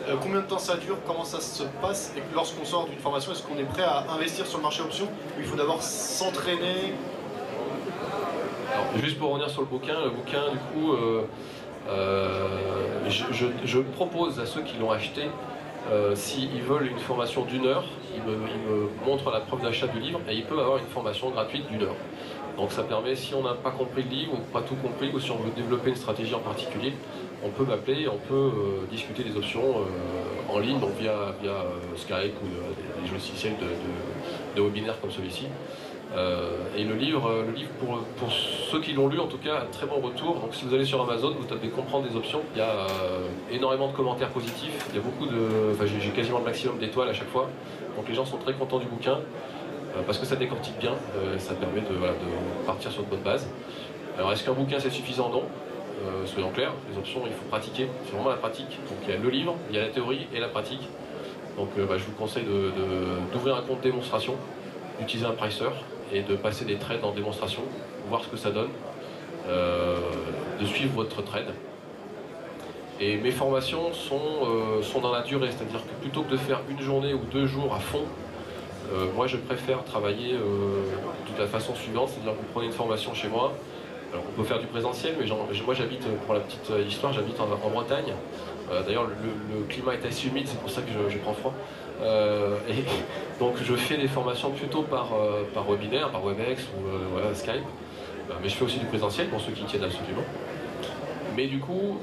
euh, 0.09 0.15
combien 0.21 0.41
de 0.41 0.47
temps 0.47 0.59
ça 0.59 0.77
dure, 0.77 0.99
comment 1.07 1.25
ça 1.25 1.41
se 1.41 1.65
passe, 1.81 2.13
et 2.17 2.23
lorsqu'on 2.35 2.65
sort 2.65 2.87
d'une 2.87 2.99
formation, 2.99 3.33
est-ce 3.33 3.43
qu'on 3.43 3.59
est 3.59 3.65
prêt 3.65 3.83
à 3.83 4.05
investir 4.13 4.47
sur 4.47 4.59
le 4.59 4.63
marché 4.63 4.83
option 4.83 5.07
ou 5.07 5.41
il 5.41 5.45
faut 5.45 5.57
d'abord 5.57 5.83
s'entraîner? 5.83 6.95
Juste 9.03 9.19
pour 9.19 9.31
revenir 9.31 9.51
sur 9.51 9.63
le 9.63 9.67
bouquin, 9.67 10.01
le 10.05 10.11
bouquin, 10.11 10.43
du 10.53 10.59
coup, 10.59 10.93
euh, 10.93 11.23
je, 13.09 13.79
propose 13.79 14.39
à 14.39 14.47
ceux 14.47 14.63
qui 14.63 14.77
l'ont 14.79 14.91
acheté 14.91 15.23
s'ils 16.15 16.63
veulent 16.63 16.89
une 16.89 16.99
formation 16.99 17.45
d'une 17.45 17.65
heure, 17.65 17.85
ils 18.15 18.23
me, 18.23 18.33
ils 18.33 18.71
me, 18.71 18.89
montrent 19.07 19.31
la 19.31 19.39
preuve 19.39 19.63
d'achat 19.63 19.87
du 19.87 20.01
livre 20.01 20.21
et 20.29 20.35
ils 20.35 20.45
peuvent 20.45 20.59
avoir 20.59 20.79
une 20.79 20.87
formation 20.87 21.31
gratuite 21.31 21.69
d'une 21.71 21.85
heure. 21.85 21.95
Donc 22.57 22.73
ça 22.73 22.83
permet, 22.83 23.15
si 23.15 23.35
on 23.35 23.43
n'a 23.43 23.55
pas 23.55 23.71
compris 23.71 24.03
le 24.03 24.11
livre 24.11 24.35
ou 24.35 24.39
pas 24.53 24.63
tout 24.63 24.77
compris, 24.77 25.11
ou 25.13 25.21
si 25.21 25.31
on 25.31 25.37
veut 25.37 25.51
développer 25.55 25.91
une 25.91 25.97
stratégie 25.97 26.35
en 26.35 26.41
particulier, 26.41 26.95
on 27.45 27.51
peut 27.51 27.65
m'appeler, 27.65 28.09
on 28.09 28.17
peut 28.17 28.35
euh, 28.35 28.87
discuter 28.91 29.23
des 29.25 29.37
options 29.37 29.61
euh, 29.61 30.55
en 30.55 30.59
ligne, 30.59 30.81
donc 30.81 30.93
via, 30.99 31.35
via 31.43 31.51
euh, 31.51 31.97
Skype 31.97 32.35
ou 32.43 32.47
des, 33.05 33.13
logiciels 33.13 33.57
de, 34.57 34.61
webinaire 34.61 34.99
comme 35.01 35.11
celui-ci. 35.11 35.47
et 36.77 36.85
le 36.85 36.95
livre, 36.95 37.45
le 37.47 37.53
livre 37.53 37.71
pour, 37.79 37.99
pour 38.17 38.33
ceux 38.33 38.81
qui 38.81 38.95
l'ont 38.95 39.09
lu, 39.09 39.21
en 39.21 39.27
tout 39.27 39.39
cas, 39.39 39.61
un 39.63 39.71
très 39.71 39.87
bon 39.87 40.01
retour. 40.01 40.37
Donc 40.41 40.55
si 40.55 40.65
vous 40.65 40.75
allez 40.75 40.87
sur 40.87 41.01
Amazon, 41.03 41.35
vous 41.39 41.45
tapez 41.45 41.69
comprendre 41.69 42.09
des 42.09 42.17
options. 42.17 42.41
Il 42.55 42.59
y 42.59 42.63
a 42.63 42.87
énormément 43.53 43.89
de 43.89 43.93
commentaires 43.93 44.31
positifs. 44.31 44.87
Il 44.91 44.97
y 44.97 44.99
a 44.99 45.03
beaucoup 45.03 45.27
de, 45.27 45.73
enfin, 45.73 45.85
j'ai 45.87 46.11
quasiment 46.11 46.39
le 46.39 46.45
maximum 46.45 46.79
d'étoiles 46.79 47.11
à 47.11 47.13
chaque 47.13 47.29
fois. 47.29 47.49
Donc 47.97 48.09
les 48.09 48.15
gens 48.15 48.25
sont 48.25 48.39
très 48.39 48.55
contents 48.55 48.79
du 48.79 48.87
bouquin 48.87 49.19
parce 50.05 50.19
que 50.19 50.27
ça 50.27 50.37
décortique 50.37 50.79
bien. 50.79 50.93
ça 51.39 51.55
permet 51.55 51.81
de, 51.81 52.67
partir 52.67 52.91
sur 52.91 53.03
de 53.03 53.09
bonnes 53.09 53.21
bases. 53.21 53.47
Alors 54.19 54.33
est-ce 54.33 54.45
qu'un 54.45 54.53
bouquin 54.53 54.79
c'est 54.79 54.91
suffisant? 54.91 55.31
Non. 55.31 55.45
Euh, 56.05 56.27
soyons 56.27 56.51
clairs, 56.51 56.73
les 56.91 56.99
options, 56.99 57.23
il 57.25 57.33
faut 57.33 57.47
pratiquer, 57.49 57.89
c'est 58.05 58.13
vraiment 58.13 58.29
la 58.29 58.37
pratique. 58.37 58.79
Donc 58.89 58.99
il 59.07 59.15
y 59.15 59.17
a 59.17 59.21
le 59.21 59.31
livre, 59.31 59.57
il 59.71 59.77
y 59.77 59.79
a 59.79 59.83
la 59.83 59.89
théorie 59.89 60.27
et 60.35 60.41
la 60.41 60.49
pratique. 60.49 60.89
Donc 61.57 61.71
euh, 61.79 61.87
bah, 61.87 61.97
je 61.97 62.05
vous 62.05 62.13
conseille 62.13 62.45
d'ouvrir 63.33 63.57
un 63.57 63.63
compte 63.63 63.81
démonstration, 63.81 64.35
d'utiliser 65.01 65.27
un 65.27 65.33
pricer 65.33 65.71
et 66.13 66.23
de 66.23 66.37
passer 66.37 66.67
des 66.67 66.77
trades 66.77 67.03
en 67.03 67.13
démonstration, 67.13 67.63
voir 68.09 68.23
ce 68.23 68.29
que 68.29 68.37
ça 68.37 68.51
donne, 68.51 68.69
euh, 69.49 69.97
de 70.61 70.67
suivre 70.67 70.93
votre 70.95 71.23
trade. 71.23 71.49
Et 73.01 73.17
mes 73.17 73.31
formations 73.31 73.93
sont 73.93 75.01
dans 75.01 75.13
la 75.13 75.23
durée, 75.23 75.51
c'est-à-dire 75.51 75.81
que 75.81 76.03
plutôt 76.03 76.23
que 76.23 76.33
de 76.33 76.37
faire 76.37 76.61
une 76.71 76.81
journée 76.81 77.15
ou 77.15 77.21
deux 77.31 77.47
jours 77.47 77.75
à 77.75 77.79
fond, 77.79 78.05
moi 79.15 79.27
je 79.27 79.37
préfère 79.37 79.85
travailler 79.85 80.33
de 80.33 81.41
la 81.41 81.47
façon 81.47 81.75
suivante, 81.75 82.11
c'est-à-dire 82.11 82.33
que 82.33 82.39
vous 82.39 82.53
prenez 82.53 82.67
une 82.67 82.73
formation 82.73 83.15
chez 83.15 83.29
moi, 83.29 83.53
on 84.15 84.33
peut 84.33 84.45
faire 84.45 84.59
du 84.59 84.67
présentiel, 84.67 85.15
mais 85.19 85.27
moi 85.27 85.75
j'habite, 85.75 86.07
pour 86.25 86.35
la 86.35 86.41
petite 86.41 86.71
euh, 86.71 86.83
histoire, 86.83 87.13
j'habite 87.13 87.39
en, 87.41 87.71
Bretagne. 87.71 88.13
Euh, 88.71 88.83
d'ailleurs, 88.83 89.07
le, 89.07 89.65
climat 89.69 89.95
est 89.95 90.07
assez 90.07 90.29
humide, 90.29 90.47
c'est 90.47 90.59
pour 90.61 90.71
ça 90.71 90.83
que 90.83 90.89
je, 91.11 91.19
prends 91.19 91.35
froid. 91.35 91.55
Euh, 92.03 92.57
et 92.69 92.85
donc 93.41 93.55
je 93.63 93.75
fais 93.75 93.97
des 93.97 94.09
formations 94.09 94.51
plutôt 94.51 94.83
par, 94.83 95.11
par 95.55 95.65
webinaire, 95.65 96.11
par 96.11 96.25
WebEx 96.25 96.63
ou 96.63 97.35
Skype. 97.35 97.65
mais 98.43 98.49
je 98.49 98.55
fais 98.55 98.65
aussi 98.65 98.79
du 98.79 98.87
présentiel 98.87 99.29
pour 99.29 99.41
ceux 99.41 99.53
qui 99.53 99.65
tiennent 99.65 99.85
absolument. 99.85 100.25
Mais 101.37 101.47
du 101.47 101.59
coup, 101.59 101.99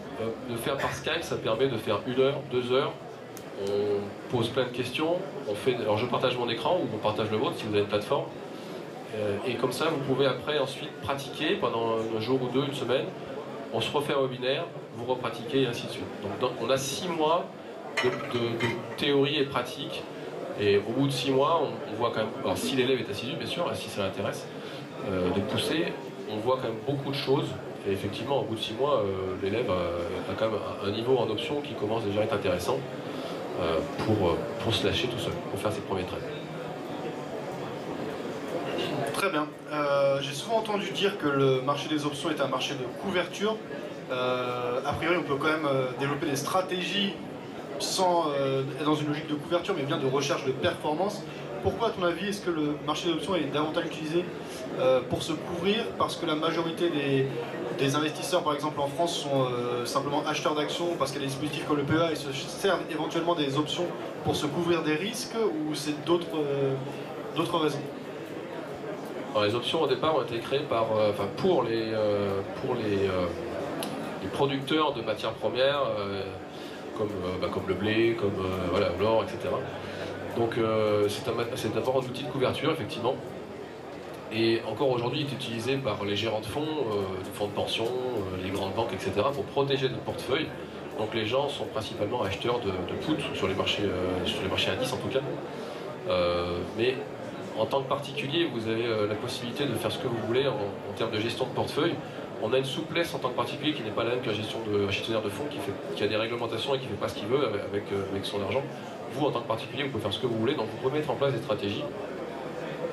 de 0.50 0.56
faire 0.58 0.78
par 0.78 0.94
Skype, 0.94 1.24
ça 1.24 1.38
permet 1.38 1.68
de 1.68 1.78
faire 1.78 2.00
une 2.08 2.20
heure, 2.20 2.36
deux 2.52 2.72
heures. 2.72 2.94
On 3.62 4.36
pose 4.36 4.50
plein 4.50 4.64
de 4.64 4.70
questions. 4.70 5.18
On 5.50 5.56
fait, 5.56 5.76
alors 5.76 5.98
je 5.98 6.06
partage 6.06 6.38
mon 6.38 6.50
écran 6.50 6.80
ou 6.82 6.88
on 6.94 6.98
partage 6.98 7.30
le 7.32 7.38
vôtre 7.38 7.56
si 7.58 7.64
vous 7.64 7.74
avez 7.74 7.82
une 7.82 7.88
plateforme. 7.88 8.26
Euh, 9.16 9.38
et 9.48 9.56
comme 9.56 9.72
ça, 9.72 9.86
vous 9.86 10.14
pouvez 10.14 10.26
après 10.26 10.58
ensuite 10.60 10.92
pratiquer 11.02 11.56
pendant 11.56 11.98
un 12.16 12.20
jour 12.20 12.40
ou 12.42 12.48
deux, 12.48 12.66
une 12.66 12.74
semaine. 12.74 13.06
On 13.74 13.82
se 13.82 13.92
refait 13.92 14.14
un 14.14 14.22
webinaire, 14.22 14.66
vous 14.96 15.06
repratiquez 15.06 15.64
et 15.64 15.68
ainsi 15.68 15.88
de 15.88 15.92
suite. 15.92 16.06
Donc, 16.40 16.52
on 16.62 16.70
a 16.70 16.78
six 16.78 17.08
mois 17.08 17.46
de, 18.04 18.98
théorie 18.98 19.38
et 19.38 19.46
pratique. 19.46 20.04
Et 20.60 20.78
au 20.78 20.92
bout 20.92 21.08
de 21.08 21.12
six 21.12 21.32
mois, 21.32 21.64
on, 21.64 21.96
voit 21.96 22.12
quand 22.12 22.20
même, 22.20 22.30
alors 22.44 22.58
si 22.58 22.76
l'élève 22.76 23.00
est 23.00 23.10
assidu 23.10 23.36
bien 23.36 23.48
sûr, 23.48 23.70
si 23.74 23.90
ça 23.90 24.04
l'intéresse, 24.04 24.46
euh, 25.10 25.32
de 25.32 25.40
pousser, 25.42 25.86
on 26.32 26.38
voit 26.38 26.58
quand 26.58 26.68
même 26.68 26.78
beaucoup 26.86 27.10
de 27.10 27.16
choses. 27.16 27.48
Et 27.88 27.92
effectivement, 27.92 28.42
au 28.42 28.44
bout 28.44 28.56
de 28.56 28.60
six 28.60 28.74
mois, 28.74 29.00
euh, 29.00 29.36
l'élève 29.42 29.70
a, 29.70 30.34
quand 30.38 30.50
même 30.50 30.60
un, 30.86 30.92
niveau 30.92 31.18
en 31.18 31.30
option 31.30 31.62
qui 31.62 31.74
commence 31.74 32.04
déjà 32.04 32.22
à 32.22 32.24
être 32.24 32.34
intéressant 32.34 32.78
pour, 34.00 34.38
pour 34.64 34.74
se 34.74 34.86
lâcher 34.86 35.08
tout 35.08 35.20
seul, 35.20 35.34
pour 35.52 35.60
faire 35.60 35.72
ses 35.72 35.82
premiers 35.82 36.04
trades. 36.04 36.22
Très 39.14 39.30
bien. 39.30 39.48
Euh, 39.72 40.20
j'ai 40.22 40.34
souvent 40.34 40.58
entendu 40.58 40.90
dire 40.92 41.18
que 41.18 41.28
le 41.28 41.62
marché 41.62 41.88
des 41.88 42.06
options 42.06 42.30
est 42.30 42.42
un 42.42 42.48
marché 42.48 42.74
de 42.74 42.84
couverture. 43.02 43.56
Euh, 44.12 44.82
a 44.84 44.94
priori, 44.94 45.16
on 45.18 45.24
peut 45.24 45.36
quand 45.36 45.48
même 45.48 45.66
euh, 45.66 45.86
développer 46.00 46.26
des 46.26 46.36
stratégies 46.36 47.14
sans 47.80 48.32
être 48.80 48.86
dans 48.86 48.96
une 48.96 49.08
logique 49.08 49.28
de 49.28 49.34
couverture, 49.34 49.74
mais 49.76 49.84
bien 49.84 49.98
de 49.98 50.08
recherche 50.08 50.46
de 50.46 50.52
performance. 50.52 51.24
Pourquoi, 51.64 51.88
à 51.88 51.92
ton 51.92 52.04
avis, 52.04 52.28
est-ce 52.30 52.42
que 52.42 52.52
le 52.52 52.76
marché 52.86 53.08
des 53.08 53.14
options 53.14 53.36
est 53.36 53.52
davantage 53.52 53.86
utilisé 53.86 54.24
pour 55.10 55.22
se 55.24 55.34
couvrir? 55.34 55.84
Parce 55.98 56.16
que 56.16 56.26
la 56.26 56.36
majorité 56.36 56.90
des, 56.90 57.28
investisseurs, 57.96 58.44
par 58.44 58.54
exemple 58.54 58.80
en 58.80 58.88
France, 58.88 59.18
sont 59.18 59.48
simplement 59.86 60.24
acheteurs 60.26 60.56
d'actions 60.56 60.96
parce 60.98 61.12
qu'il 61.12 61.22
y 61.22 61.24
a 61.24 61.28
des 61.28 61.32
dispositifs 61.32 61.66
comme 61.68 61.78
le 61.78 61.84
PEA 61.84 62.12
et 62.12 62.16
se 62.16 62.32
servent 62.32 62.84
éventuellement 62.92 63.36
des 63.36 63.58
options 63.58 63.86
pour 64.24 64.36
se 64.36 64.46
couvrir 64.46 64.84
des 64.84 64.96
risques 64.96 65.36
ou 65.36 65.76
c'est 65.76 66.04
d'autres 66.06 67.58
raisons? 67.58 67.80
Les 69.42 69.56
options 69.56 69.82
au 69.82 69.88
départ 69.88 70.16
ont 70.16 70.22
été 70.22 70.38
créées 70.40 70.60
par, 70.70 70.86
euh, 70.96 71.12
pour, 71.38 71.64
les, 71.64 71.92
euh, 71.92 72.42
pour 72.62 72.76
les, 72.76 73.08
euh, 73.08 73.26
les, 74.22 74.28
producteurs 74.30 74.94
de 74.94 75.02
matières 75.02 75.34
premières, 75.34 75.82
comme, 76.98 77.10
bah, 77.42 77.48
comme 77.52 77.68
le 77.68 77.74
blé, 77.74 78.16
comme 78.16 78.46
l'or, 79.00 79.24
etc. 79.24 79.54
Donc 80.38 80.54
c'est 81.58 81.74
d'abord 81.74 81.98
un 81.98 82.08
outil 82.08 82.24
de 82.24 82.30
couverture, 82.30 82.72
effectivement. 82.72 83.16
Et 84.36 84.62
encore 84.68 84.90
aujourd'hui, 84.90 85.22
il 85.22 85.28
est 85.28 85.34
utilisé 85.34 85.78
par 85.78 86.04
les 86.06 86.16
gérants 86.16 86.40
de 86.40 86.46
fonds, 86.46 86.62
de 86.62 87.38
fonds 87.38 87.48
de 87.48 87.52
pension, 87.52 87.86
les 88.44 88.50
grandes 88.50 88.74
banques, 88.74 88.92
etc., 88.94 89.12
pour 89.34 89.44
protéger 89.46 89.90
le 89.90 89.96
portefeuille. 89.98 90.48
Donc 90.98 91.14
les 91.14 91.26
gens 91.26 91.50
sont 91.50 91.66
principalement 91.66 92.24
acheteurs 92.24 92.60
de, 92.60 92.70
de 92.72 93.36
sur 93.36 93.48
les 93.48 93.54
marchés, 93.54 93.84
sur 94.26 94.42
les 94.42 94.48
marchés 94.50 94.72
indices 94.72 94.94
en 94.94 94.98
tout 94.98 95.10
cas. 95.10 95.22
mais 96.78 96.96
en 97.58 97.66
tant 97.66 97.82
que 97.82 97.90
particulier, 97.90 98.50
vous 98.52 98.68
avez 98.68 98.86
euh, 98.86 99.08
la 99.08 99.16
possibilité 99.16 99.66
de 99.66 99.74
faire 99.74 99.92
ce 99.92 100.00
que 100.00 100.08
vous 100.08 100.18
voulez 100.26 100.48
en, 100.48 100.94
termes 100.96 101.12
de 101.12 101.20
gestion 101.20 101.46
de 101.46 101.52
portefeuille. 101.52 101.94
On 102.42 102.52
a 102.52 102.58
une 102.58 102.66
souplesse 102.66 103.14
en 103.14 103.20
tant 103.20 103.30
que 103.30 103.36
particulier 103.36 103.74
qui 103.74 103.84
n'est 103.84 103.92
pas 103.92 104.04
la 104.04 104.12
même 104.12 104.22
de 104.22 104.90
gestionnaire 104.90 105.22
de 105.22 105.30
fonds 105.30 105.46
qui, 105.50 105.58
qui 105.96 106.04
a 106.04 106.08
des 106.08 106.18
réglementations 106.18 106.76
et 106.76 106.80
qui 106.80 106.86
ne 106.86 106.92
fait 106.92 106.98
pas 106.98 107.08
ce 107.08 107.16
qu'il 107.16 107.28
veut 107.28 107.46
avec, 107.46 107.84
euh, 107.94 108.10
avec, 108.12 108.26
son 108.26 108.42
argent. 108.42 108.64
Vous, 109.14 109.26
en 109.26 109.32
tant 109.32 109.42
que 109.42 109.48
particulier, 109.48 109.84
vous 109.84 109.90
pouvez 109.90 110.04
faire 110.04 110.14
ce 110.14 110.20
que 110.20 110.28
vous 110.28 110.38
voulez, 110.38 110.56
donc 110.56 110.68
vous 110.68 110.78
pouvez 110.78 110.98
mettre 110.98 111.12
en 111.12 111.16
place 111.16 111.34
des 111.34 111.40
stratégies 111.40 111.84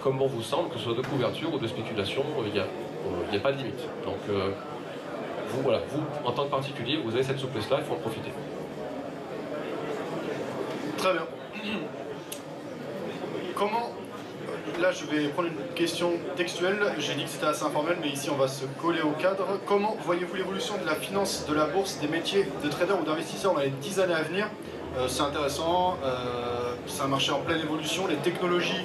comme 0.03 0.19
bon 0.19 0.27
vous 0.27 0.43
semble, 0.43 0.71
que 0.71 0.79
ce 0.79 0.85
soit 0.85 0.95
de 0.95 1.03
couverture 1.03 1.53
ou 1.55 1.59
de 1.59 1.67
spéculation, 1.67 2.25
il 2.47 2.53
n'y 2.53 2.59
a, 2.59 2.65
a, 2.65 3.41
pas 3.41 3.53
de 3.53 3.59
limite. 3.59 3.81
Donc 4.05 4.19
euh, 4.29 4.51
vous, 5.49 5.63
voilà, 5.63 5.81
vous, 5.89 6.03
en 6.25 6.33
tant 6.33 6.45
que 6.45 6.51
particulier, 6.51 6.99
vous 7.05 7.15
avez 7.15 7.23
cette 7.23 7.39
souplesse-là, 7.39 7.79
il 7.81 7.85
faut 7.85 7.95
en 7.95 7.99
profiter. 7.99 8.31
Très 10.97 11.13
bien. 11.13 11.23
Comment 13.55 13.93
là, 14.81 14.93
je 14.93 15.05
vais 15.05 15.29
prendre 15.29 15.49
une 15.49 15.75
question 15.75 16.13
textuelle. 16.37 16.79
J'ai 16.99 17.15
dit 17.15 17.25
que 17.25 17.31
c'était 17.31 17.47
assez 17.47 17.65
informel, 17.65 17.97
mais 18.01 18.09
ici, 18.09 18.31
on 18.31 18.37
va 18.37 18.49
se 18.49 18.65
coller 18.81 19.03
au 19.03 19.11
cadre. 19.11 19.47
Comment 19.67 19.97
voyez-vous 20.05 20.35
l'évolution 20.37 20.75
de 20.79 20.87
la 20.87 20.95
finance, 20.95 21.47
de 21.49 21.55
la 21.55 21.67
bourse, 21.67 21.99
des 22.01 22.09
métiers 22.09 22.47
de 22.63 22.69
trader 22.69 22.95
ou 23.01 23.05
d'investisseur 23.05 23.55
dans 23.55 23.61
les 23.61 23.71
10 23.71 24.01
années 24.01 24.15
à 24.15 24.23
venir? 24.23 24.49
Euh, 24.97 25.07
C'est 25.09 25.23
intéressant. 25.23 25.99
Euh, 26.05 26.75
c'est 26.87 27.03
un 27.03 27.09
marché 27.09 27.33
en 27.33 27.41
pleine 27.41 27.61
évolution. 27.61 28.07
Les 28.07 28.17
technologies 28.17 28.85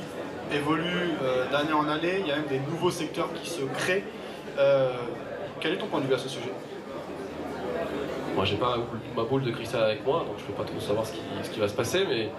évoluent 0.54 1.14
euh, 1.24 1.50
d'année 1.52 1.74
en 1.74 1.88
année. 1.88 2.18
Il 2.20 2.28
y 2.28 2.32
a 2.32 2.38
même 2.38 2.48
des 2.48 2.60
nouveaux 2.60 2.92
secteurs 2.92 3.30
qui 3.34 3.50
se 3.50 3.62
créent. 3.62 4.04
quel 5.60 5.74
est 5.74 5.78
ton 5.78 5.88
point 5.88 6.02
de 6.02 6.08
vue 6.08 6.14
à 6.14 6.18
ce 6.18 6.30
sujet? 6.30 6.52
Moi, 8.36 8.44
j'ai 8.44 8.58
pas 8.58 8.78
ma 9.16 9.24
boule 9.24 9.44
de 9.44 9.52
cristal 9.52 9.84
avec 9.84 10.06
moi, 10.06 10.26
donc 10.28 10.36
je 10.40 10.44
peux 10.44 10.54
pas 10.54 10.66
trop 10.66 10.80
savoir 10.80 11.06
ce 11.06 11.14
qui, 11.50 11.60
va 11.60 11.70
se 11.70 11.74
passer, 11.74 12.06
mais 12.08 12.30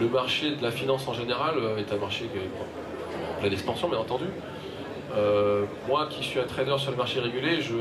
le 0.00 0.08
marché 0.08 0.56
de 0.56 0.62
la 0.62 0.72
finance 0.72 1.06
en 1.06 1.14
général 1.14 1.54
euh, 1.58 1.78
est 1.78 1.92
un 1.92 1.96
marché 1.96 2.26
qui 2.26 2.38
est 2.38 3.36
en 3.36 3.40
pleine 3.40 3.52
expansion, 3.52 3.88
bien 3.88 3.98
entendu. 3.98 4.24
Euh, 5.16 5.64
moi 5.86 6.08
qui 6.10 6.24
suis 6.24 6.40
un 6.40 6.44
trader 6.44 6.74
sur 6.78 6.90
le 6.90 6.96
marché 6.96 7.20
régulé, 7.20 7.60
je 7.60 7.74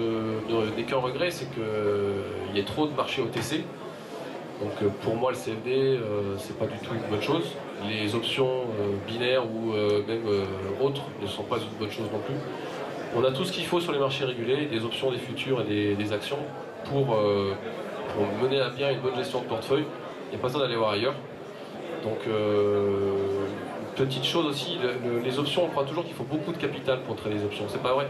n'ai 0.77 0.83
qu'un 0.83 0.97
regret, 0.97 1.31
c'est 1.31 1.47
qu'il 1.51 2.55
y 2.55 2.59
ait 2.59 2.63
trop 2.63 2.85
de 2.85 2.93
marchés 2.93 3.23
OTC. 3.23 3.63
Donc 4.61 4.71
euh, 4.81 4.87
pour 5.01 5.15
moi 5.15 5.31
le 5.31 5.37
CFD, 5.37 5.99
c'est 6.37 6.57
pas 6.57 6.65
du 6.65 6.77
tout 6.79 6.93
une 6.93 7.09
bonne 7.09 7.21
chose. 7.21 7.51
Les 7.87 8.15
options 8.15 8.63
binaires 9.07 9.45
ou 9.45 9.73
même 10.07 10.23
autres 10.81 11.03
ne 11.21 11.27
sont 11.27 11.43
pas 11.43 11.57
une 11.57 11.77
bonne 11.79 11.91
chose 11.91 12.07
non 12.11 12.19
plus. 12.19 12.35
On 13.17 13.23
a 13.23 13.31
tout 13.31 13.45
ce 13.45 13.51
qu'il 13.51 13.65
faut 13.65 13.79
sur 13.79 13.91
les 13.91 13.99
marchés 13.99 14.25
régulés, 14.25 14.65
des 14.65 14.83
options, 14.83 15.11
des 15.11 15.17
futurs 15.17 15.61
et 15.61 15.95
des, 15.95 16.13
actions 16.13 16.39
pour, 16.85 17.17
mener 18.41 18.61
à 18.61 18.69
bien 18.69 18.91
une 18.91 18.99
bonne 18.99 19.15
gestion 19.15 19.41
de 19.41 19.45
portefeuille. 19.45 19.85
Il 20.27 20.29
n'y 20.31 20.35
a 20.35 20.39
pas 20.39 20.47
besoin 20.47 20.61
d'aller 20.61 20.77
voir 20.77 20.91
ailleurs. 20.91 21.15
Donc, 22.05 22.19
euh, 22.27 23.15
petite 23.95 24.25
chose 24.25 24.45
aussi, 24.45 24.77
les 25.23 25.39
options, 25.39 25.65
on 25.65 25.69
croit 25.69 25.85
toujours 25.85 26.05
qu'il 26.05 26.13
faut 26.13 26.23
beaucoup 26.23 26.51
de 26.51 26.57
capital 26.57 26.99
pour 27.01 27.15
trader 27.15 27.35
les 27.35 27.43
options. 27.43 27.65
C'est 27.67 27.81
pas 27.81 27.93
vrai. 27.93 28.07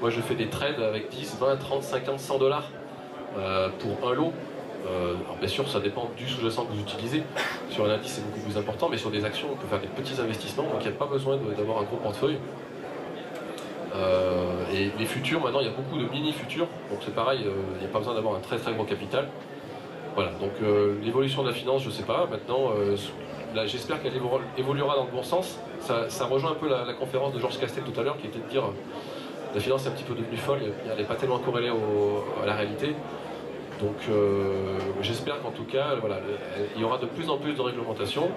Moi, 0.00 0.10
je 0.10 0.20
fais 0.20 0.36
des 0.36 0.46
trades 0.46 0.80
avec 0.80 1.08
10, 1.08 1.38
20, 1.40 1.56
30, 1.56 1.82
50, 1.82 2.20
100 2.20 2.38
dollars 2.38 2.68
euh, 3.36 3.68
pour 3.80 4.08
un 4.08 4.14
lot. 4.14 4.32
Euh, 4.86 5.14
alors 5.24 5.36
bien 5.38 5.48
sûr, 5.48 5.68
ça 5.68 5.80
dépend 5.80 6.10
du 6.16 6.26
sous-jacent 6.28 6.64
que 6.64 6.72
vous 6.72 6.80
utilisez. 6.80 7.22
Sur 7.70 7.84
un 7.86 7.90
indice, 7.90 8.12
c'est 8.12 8.24
beaucoup 8.24 8.40
plus 8.40 8.56
important, 8.56 8.88
mais 8.88 8.96
sur 8.96 9.10
des 9.10 9.24
actions, 9.24 9.48
on 9.52 9.56
peut 9.56 9.66
faire 9.68 9.80
des 9.80 9.86
petits 9.88 10.20
investissements, 10.20 10.64
donc 10.64 10.80
il 10.80 10.88
n'y 10.88 10.94
a 10.94 10.98
pas 10.98 11.06
besoin 11.06 11.36
d'avoir 11.56 11.78
un 11.78 11.84
gros 11.84 11.96
portefeuille. 11.96 12.38
et 14.74 14.90
les 14.98 15.06
futurs, 15.06 15.40
maintenant, 15.40 15.60
il 15.60 15.66
y 15.66 15.70
a 15.70 15.72
beaucoup 15.72 15.98
de 15.98 16.08
mini-futurs, 16.10 16.66
donc 16.90 17.00
c'est 17.04 17.14
pareil, 17.14 17.40
il 17.42 17.80
n'y 17.80 17.86
a 17.86 17.92
pas 17.92 17.98
besoin 17.98 18.14
d'avoir 18.14 18.36
un 18.36 18.40
très 18.40 18.58
très 18.58 18.72
gros 18.72 18.84
capital. 18.84 19.28
Voilà, 20.14 20.32
donc 20.32 20.52
l'évolution 21.02 21.42
de 21.42 21.48
la 21.48 21.54
finance, 21.54 21.82
je 21.82 21.88
ne 21.88 21.92
sais 21.92 22.02
pas. 22.02 22.26
Maintenant, 22.30 22.72
j'espère 23.66 24.02
qu'elle 24.02 24.14
évoluera 24.58 24.96
dans 24.96 25.04
le 25.04 25.12
bon 25.12 25.22
sens. 25.22 25.58
Ça, 25.80 26.26
rejoint 26.26 26.52
un 26.52 26.54
peu 26.54 26.68
la, 26.68 26.92
conférence 26.94 27.32
de 27.32 27.38
Georges 27.38 27.58
Castel 27.58 27.84
tout 27.84 27.98
à 27.98 28.02
l'heure 28.02 28.16
qui 28.18 28.26
était 28.26 28.40
de 28.40 28.48
dire 28.48 28.64
la 29.54 29.60
finance 29.60 29.84
est 29.84 29.90
un 29.90 29.92
petit 29.92 30.04
peu 30.04 30.14
devenue 30.14 30.38
folle, 30.38 30.60
elle 30.90 30.96
n'est 30.96 31.04
pas 31.04 31.14
tellement 31.14 31.38
corrélée 31.38 31.68
à 31.68 32.46
la 32.46 32.54
réalité. 32.54 32.94
Donc 33.82 33.96
euh, 34.08 34.78
j'espère 35.02 35.42
qu'en 35.42 35.50
tout 35.50 35.64
cas, 35.64 35.96
il 36.76 36.80
y 36.80 36.84
aura 36.84 36.98
de 36.98 37.06
plus 37.06 37.28
en 37.28 37.36
plus 37.36 37.54
de 37.54 37.60
réglementation 37.60 38.30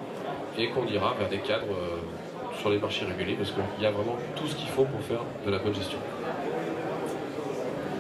et 0.58 0.70
qu'on 0.70 0.88
ira 0.88 1.14
vers 1.20 1.30
des 1.30 1.38
cadres 1.38 1.72
euh, 1.72 2.58
sur 2.60 2.72
les 2.72 2.80
marchés 2.80 3.06
régulés 3.06 3.36
parce 3.36 3.52
qu'il 3.52 3.84
y 3.84 3.86
a 3.86 3.92
vraiment 3.92 4.18
tout 4.36 4.48
ce 4.48 4.56
qu'il 4.56 4.70
faut 4.70 4.86
pour 4.86 5.02
faire 5.02 5.22
de 5.46 5.52
la 5.52 5.60
bonne 5.60 5.76
gestion. 5.76 6.00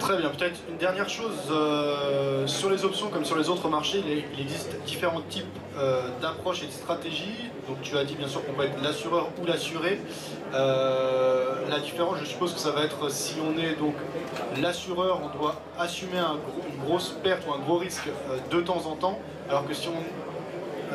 Très 0.05 0.17
bien, 0.17 0.29
peut-être 0.29 0.59
une 0.69 0.77
dernière 0.77 1.09
chose, 1.09 1.49
euh, 1.49 2.45
sur 2.45 2.69
les 2.69 2.85
options 2.85 3.09
comme 3.09 3.25
sur 3.25 3.35
les 3.35 3.49
autres 3.49 3.67
marchés, 3.69 4.03
il, 4.05 4.39
existe 4.39 4.79
différents 4.85 5.23
types 5.31 5.47
euh, 5.79 5.99
d'approches 6.21 6.61
et 6.61 6.67
de 6.67 6.71
stratégies. 6.71 7.49
Donc 7.67 7.81
tu 7.81 7.97
as 7.97 8.03
dit 8.03 8.13
bien 8.13 8.27
sûr 8.27 8.45
qu'on 8.45 8.53
peut 8.53 8.65
être 8.65 8.79
l'assureur 8.83 9.29
ou 9.41 9.47
l'assuré. 9.47 9.99
Euh, 10.53 11.67
la 11.71 11.79
différence, 11.79 12.19
je 12.19 12.25
suppose 12.25 12.53
que 12.53 12.59
ça 12.59 12.69
va 12.69 12.83
être 12.83 13.09
si 13.09 13.37
on 13.41 13.57
est 13.59 13.73
donc 13.79 13.95
l'assureur, 14.61 15.21
on 15.23 15.35
doit 15.39 15.59
assumer 15.79 16.19
une 16.19 16.85
grosse 16.85 17.17
perte 17.23 17.41
ou 17.47 17.53
un 17.53 17.59
gros 17.65 17.77
risque 17.77 18.07
de 18.51 18.61
temps 18.61 18.85
en 18.85 18.95
temps, 18.95 19.19
alors 19.49 19.67
que 19.67 19.73
si 19.73 19.87
on... 19.87 20.93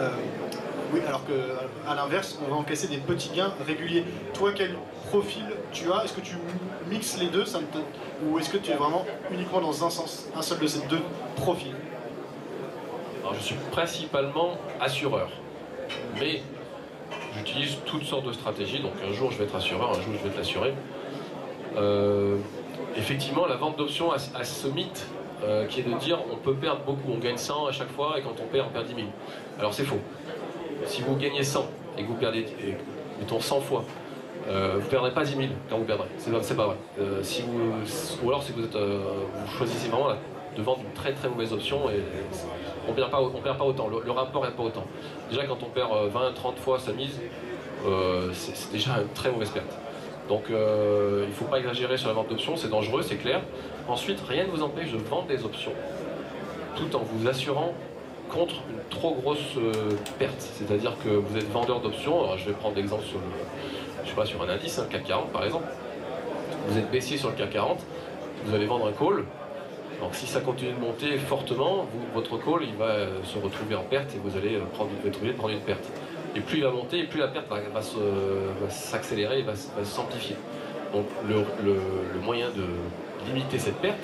alors 1.06 1.22
qu'à 1.24 1.94
l'inverse, 1.94 2.38
on 2.46 2.50
va 2.50 2.56
encaisser 2.56 2.88
des 2.88 2.98
petits 2.98 3.30
gains 3.34 3.52
réguliers. 3.66 4.04
Toi, 4.34 4.52
quel 4.54 4.76
profil 5.08 5.44
tu 5.72 5.92
as? 5.92 6.04
Est-ce 6.04 6.14
que 6.14 6.20
tu 6.20 6.36
mixes 6.88 7.18
les 7.18 7.28
deux? 7.28 7.44
Ça 7.44 7.60
Ou 8.24 8.38
est-ce 8.38 8.50
que 8.50 8.58
tu 8.58 8.70
es 8.70 8.74
vraiment 8.74 9.04
uniquement 9.30 9.60
dans 9.60 9.84
un 9.84 9.90
sens, 9.90 10.28
un 10.36 10.42
seul 10.42 10.58
de 10.58 10.66
ces 10.66 10.86
deux 10.86 11.02
profils? 11.36 11.74
Alors 13.22 13.34
je 13.34 13.40
suis 13.40 13.56
principalement 13.70 14.56
assureur, 14.80 15.28
mais 16.18 16.42
j'utilise 17.36 17.76
toutes 17.86 18.04
sortes 18.04 18.26
de 18.26 18.32
stratégies, 18.32 18.80
donc 18.80 18.92
un 19.08 19.12
jour 19.12 19.30
je 19.30 19.38
vais 19.38 19.44
être 19.44 19.54
assureur, 19.54 19.90
un 19.90 20.00
jour 20.00 20.14
je 20.14 20.22
vais 20.22 20.28
être 20.30 20.36
l'assuré. 20.36 20.74
Euh, 21.76 22.38
effectivement, 22.96 23.46
la 23.46 23.56
vente 23.56 23.76
d'options 23.76 24.10
a, 24.10 24.18
ce 24.18 24.68
mythe 24.68 25.06
euh, 25.44 25.66
qui 25.66 25.80
est 25.80 25.84
de 25.84 25.94
dire 25.98 26.18
on 26.32 26.36
peut 26.36 26.54
perdre 26.54 26.82
beaucoup, 26.84 27.12
on 27.12 27.18
gagne 27.18 27.36
100 27.36 27.66
à 27.66 27.72
chaque 27.72 27.90
fois 27.90 28.18
et 28.18 28.22
quand 28.22 28.34
on 28.42 28.46
perd, 28.46 28.66
on 28.68 28.72
perd 28.72 28.86
10 28.86 28.94
000. 28.94 29.06
Alors 29.58 29.74
c'est 29.74 29.84
faux. 29.84 30.00
Si 30.86 31.02
vous 31.02 31.16
gagnez 31.16 31.42
100 31.42 31.66
et 31.98 32.02
que 32.02 32.08
vous 32.08 32.14
perdez, 32.14 32.46
mettons 33.18 33.40
100 33.40 33.60
fois, 33.60 33.84
euh, 34.48 34.72
vous 34.76 34.84
ne 34.84 34.90
perdrez 34.90 35.12
pas 35.12 35.24
10 35.24 35.36
000 35.36 35.48
quand 35.68 35.78
vous 35.78 35.84
perdrez. 35.84 36.08
C'est 36.18 36.56
pas 36.56 36.66
vrai. 36.66 36.76
Euh, 36.98 37.22
ou 38.22 38.28
alors 38.28 38.42
si 38.42 38.52
vous, 38.52 38.64
êtes, 38.64 38.76
euh, 38.76 39.00
vous 39.34 39.56
choisissez 39.56 39.88
vraiment 39.88 40.08
de 40.56 40.62
vendre 40.62 40.80
une 40.84 40.92
très 40.92 41.12
très 41.12 41.28
mauvaise 41.28 41.52
option 41.52 41.88
et 41.90 42.02
on 42.88 42.92
perd 42.92 43.10
perd 43.42 43.58
pas 43.58 43.64
autant. 43.64 43.88
Le, 43.88 44.10
rapport 44.10 44.44
n'est 44.44 44.50
pas 44.50 44.62
autant. 44.62 44.84
Déjà 45.30 45.44
quand 45.44 45.62
on 45.62 45.66
perd 45.66 45.90
20, 46.12 46.32
30 46.34 46.58
fois 46.58 46.78
sa 46.78 46.92
mise, 46.92 47.20
c'est 48.32 48.72
déjà 48.72 48.98
une 49.00 49.12
très 49.14 49.30
mauvaise 49.30 49.50
perte. 49.50 49.72
Donc 50.28 50.44
il 50.48 50.54
ne 50.54 51.32
faut 51.32 51.44
pas 51.44 51.58
exagérer 51.58 51.96
sur 51.96 52.08
la 52.08 52.14
vente 52.14 52.28
d'options, 52.28 52.56
c'est 52.56 52.70
dangereux, 52.70 53.02
c'est 53.02 53.16
clair. 53.16 53.42
Ensuite, 53.88 54.20
rien 54.28 54.46
ne 54.46 54.50
vous 54.50 54.62
empêche 54.62 54.90
de 54.90 54.98
vendre 54.98 55.26
des 55.26 55.44
options 55.44 55.72
tout 56.76 56.96
en 56.96 57.00
vous 57.00 57.28
assurant 57.28 57.74
contre 58.30 58.54
une 58.70 58.78
trop 58.88 59.14
grosse 59.14 59.56
perte. 60.18 60.40
C'est-à-dire 60.40 60.96
que 61.04 61.08
vous 61.08 61.36
êtes 61.36 61.50
vendeur 61.50 61.80
d'options, 61.80 62.36
je 62.36 62.46
vais 62.46 62.52
prendre 62.52 62.76
l'exemple 62.76 63.04
sur 63.04 63.18
le, 63.18 64.26
sur 64.26 64.42
un 64.42 64.48
indice, 64.48 64.78
un 64.78 64.86
CAC 64.86 65.04
40 65.04 65.30
par 65.30 65.44
exemple, 65.44 65.66
vous 66.68 66.78
êtes 66.78 66.90
baissier 66.90 67.16
sur 67.16 67.30
le 67.30 67.36
CAC 67.36 67.50
40, 67.50 67.80
vous 68.44 68.54
allez 68.54 68.66
vendre 68.66 68.86
un 68.86 68.92
call, 68.92 69.24
donc 70.00 70.14
si 70.14 70.26
ça 70.26 70.40
continue 70.40 70.72
de 70.72 70.80
monter 70.80 71.18
fortement, 71.18 71.86
votre 72.14 72.38
call 72.38 72.62
il 72.62 72.74
va 72.76 72.86
euh, 72.86 73.22
se 73.22 73.38
retrouver 73.38 73.74
en 73.74 73.82
perte 73.82 74.14
et 74.14 74.18
vous 74.18 74.36
allez 74.36 74.54
euh, 74.54 74.64
prendre, 74.72 74.90
de 75.04 75.32
prendre 75.32 75.52
une 75.52 75.60
perte. 75.60 75.84
Et 76.34 76.40
plus 76.40 76.58
il 76.58 76.64
va 76.64 76.70
monter, 76.70 77.04
plus 77.04 77.20
la 77.20 77.28
perte 77.28 77.46
va, 77.48 77.80
s'accélérer 78.70 79.40
et 79.40 79.42
va, 79.42 79.52
s'amplifier. 79.84 80.36
Donc 80.92 81.06
le, 81.28 82.20
moyen 82.22 82.46
de 82.50 82.64
limiter 83.26 83.58
cette 83.58 83.76
perte, 83.76 84.02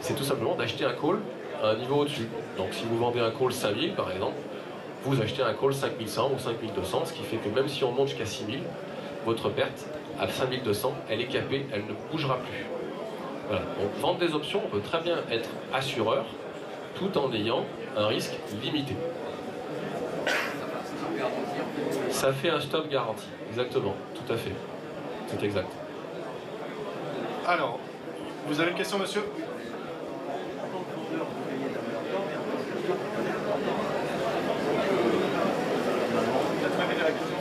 c'est 0.00 0.14
tout 0.14 0.24
simplement 0.24 0.54
d'acheter 0.54 0.84
un 0.84 0.92
call 0.92 1.18
à 1.62 1.70
un 1.70 1.76
niveau 1.76 1.96
au-dessus. 1.96 2.28
Donc 2.56 2.68
si 2.72 2.84
vous 2.84 2.98
vendez 2.98 3.20
un 3.20 3.30
call 3.30 3.52
5000 3.52 3.94
par 3.94 4.10
exemple, 4.10 4.36
vous 5.04 5.20
achetez 5.20 5.42
un 5.42 5.52
call 5.54 5.74
5100 5.74 6.30
ou 6.34 6.38
5200, 6.38 7.02
ce 7.06 7.12
qui 7.12 7.22
fait 7.22 7.36
que 7.36 7.48
même 7.48 7.68
si 7.68 7.84
on 7.84 7.92
monte 7.92 8.08
jusqu'à 8.08 8.26
6000, 8.26 8.60
votre 9.26 9.50
perte 9.50 9.86
à 10.18 10.28
5200, 10.28 10.94
elle 11.10 11.20
est 11.20 11.26
capée, 11.26 11.66
elle 11.72 11.82
ne 11.82 11.92
bougera 12.10 12.38
plus. 12.38 12.64
Voilà. 13.48 13.62
Donc 13.62 13.90
vendre 14.00 14.18
des 14.18 14.34
options, 14.34 14.62
on 14.64 14.68
peut 14.68 14.80
très 14.80 15.00
bien 15.00 15.18
être 15.30 15.48
assureur 15.72 16.24
tout 16.96 17.18
en 17.18 17.32
ayant 17.32 17.64
un 17.96 18.06
risque 18.06 18.34
limité. 18.62 18.94
Ça 22.10 22.32
fait 22.32 22.50
un 22.50 22.60
stop 22.60 22.88
garanti, 22.88 23.26
exactement, 23.50 23.94
tout 24.14 24.32
à 24.32 24.36
fait. 24.36 24.52
C'est 25.26 25.42
exact. 25.42 25.70
Alors, 27.46 27.78
vous 28.46 28.60
avez 28.60 28.70
une 28.70 28.76
question, 28.76 28.98
monsieur 28.98 29.22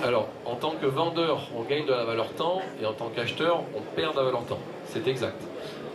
Alors, 0.04 0.28
en 0.45 0.56
tant 0.56 0.73
vendeur, 0.88 1.48
on 1.58 1.63
gagne 1.63 1.86
de 1.86 1.91
la 1.91 2.06
valeur 2.06 2.34
temps, 2.34 2.62
et 2.82 2.86
en 2.86 2.93
tant 2.93 3.10
qu'acheteur, 3.10 3.63
on 3.76 3.82
perd 3.96 4.13
de 4.13 4.19
la 4.19 4.26
valeur 4.26 4.46
temps. 4.46 4.60
C'est 4.86 5.08
exact. 5.08 5.41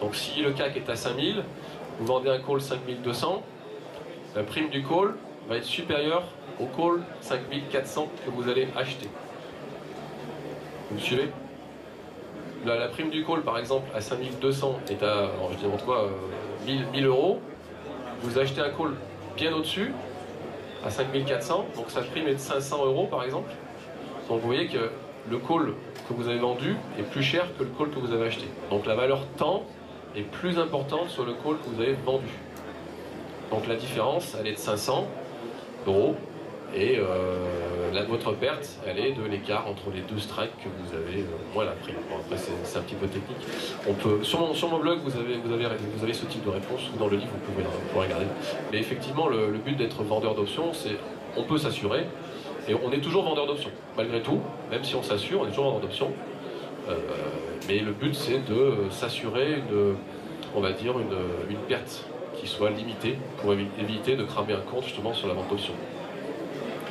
Donc 0.01 0.15
si 0.15 0.41
le 0.41 0.53
CAC 0.53 0.77
est 0.77 0.89
à 0.89 0.97
5000, 0.97 1.43
vous 1.99 2.07
vendez 2.07 2.31
un 2.31 2.39
call 2.39 2.61
5200, 2.61 3.43
la 4.37 4.43
prime 4.43 4.69
du 4.69 4.83
call 4.83 5.15
va 5.49 5.57
être 5.57 5.65
supérieure 5.65 6.25
au 6.61 6.67
call 6.67 7.03
5400 7.21 8.09
que 8.25 8.31
vous 8.31 8.49
allez 8.49 8.69
acheter. 8.77 9.09
Vous 10.91 10.97
me 10.97 11.01
suivez? 11.01 11.29
La, 12.65 12.89
prime 12.89 13.11
du 13.11 13.25
call, 13.25 13.43
par 13.43 13.59
exemple, 13.59 13.89
à 13.95 14.01
5200 14.01 14.81
est 14.91 15.03
à, 15.03 15.31
je 15.53 15.57
dis 15.57 15.85
quoi, 15.85 16.11
1000, 16.67 17.05
euh, 17.05 17.09
euros. 17.09 17.41
Vous 18.23 18.39
achetez 18.39 18.61
un 18.61 18.71
call 18.71 18.95
bien 19.37 19.55
au-dessus, 19.55 19.93
à 20.85 20.91
5400, 20.91 21.67
donc 21.77 21.87
sa 21.89 22.01
prime 22.03 22.27
est 22.27 22.35
de 22.35 22.39
500 22.39 22.85
euros, 22.85 23.07
par 23.07 23.23
exemple. 23.23 23.51
Donc 24.29 24.41
vous 24.41 24.47
voyez 24.47 24.67
que 24.67 24.91
le 25.31 25.39
call 25.39 25.75
que 26.09 26.15
vous 26.15 26.29
avez 26.29 26.39
vendu 26.39 26.77
est 26.99 27.03
plus 27.03 27.23
cher 27.23 27.47
que 27.59 27.65
le 27.65 27.71
call 27.71 27.91
que 27.91 27.99
vous 27.99 28.13
avez 28.13 28.27
acheté. 28.27 28.47
Donc 28.71 28.87
la 28.87 28.95
valeur 28.95 29.27
temps 29.37 29.65
est 30.17 30.23
plus 30.23 30.59
importante 30.59 31.09
sur 31.09 31.25
le 31.25 31.33
call 31.33 31.57
que 31.59 31.75
vous 31.75 31.81
avez 31.81 31.97
vendu. 32.05 32.29
Donc 33.51 33.67
la 33.67 33.77
différence, 33.77 34.37
elle 34.39 34.47
est 34.47 34.53
de 34.53 34.59
500 34.59 35.07
euros. 35.87 36.15
Et 36.75 36.99
euh, 36.99 37.95
la, 37.95 38.05
votre 38.05 38.33
perte, 38.33 38.79
elle 38.87 38.99
est 38.99 39.13
de 39.13 39.23
l'écart 39.23 39.67
entre 39.67 39.91
les 39.91 40.03
deux 40.03 40.19
strikes 40.19 40.51
que 40.59 40.69
vous 40.69 40.95
avez, 40.95 41.23
euh, 41.23 41.73
prime. 41.83 41.95
après 42.21 42.37
c'est 42.37 42.79
un 42.79 42.83
petit 42.83 42.95
peu 42.95 43.07
technique. 43.07 43.39
On 43.89 43.95
peut, 43.95 44.23
sur, 44.23 44.41
mon, 44.41 44.79
blog, 44.79 44.99
vous 45.03 45.17
avez, 45.17 45.37
vous, 45.39 46.13
ce 46.13 46.27
type 46.27 46.45
de 46.45 46.51
réponse, 46.51 46.91
dans 46.99 47.09
le 47.09 47.17
livre, 47.17 47.31
vous 47.33 47.53
pouvez, 47.53 47.65
vous 47.65 47.99
regarder. 47.99 48.27
Mais 48.71 48.79
effectivement, 48.81 49.29
le, 49.29 49.51
le 49.51 49.57
but 49.57 49.79
d'être 49.79 50.03
vendeur 50.03 50.35
d'options, 50.35 50.75
c'est 50.75 50.97
on 51.39 51.45
peut 51.45 51.57
s'assurer, 51.57 52.05
et 52.69 52.75
on 52.75 52.93
est 52.93 53.01
toujours 53.01 53.25
vendeur 53.25 53.47
d'options, 53.47 53.71
malgré 53.97 54.21
tout, 54.21 54.41
même 54.71 54.85
si 54.85 54.95
on 54.95 55.03
s'assure, 55.03 55.41
on 55.41 55.47
est 55.47 55.51
toujours 55.51 55.65
vendeur 55.65 55.81
d'options. 55.81 56.13
Euh, 56.89 56.97
mais 57.67 57.79
le 57.79 57.93
but 57.93 58.15
c'est 58.15 58.39
de 58.47 58.91
s'assurer 58.91 59.55
une, 59.55 59.97
on 60.55 60.61
va 60.61 60.73
dire, 60.73 60.95
une, 60.99 61.57
perte 61.67 62.07
qui 62.35 62.47
soit 62.47 62.71
limitée 62.71 63.19
pour 63.39 63.53
éviter 63.53 64.17
de 64.17 64.25
cramer 64.25 64.55
un 64.55 64.61
compte 64.61 64.85
justement 64.85 65.13
sur 65.13 65.29
la 65.29 65.35
vente 65.35 65.49
d'options, 65.49 65.75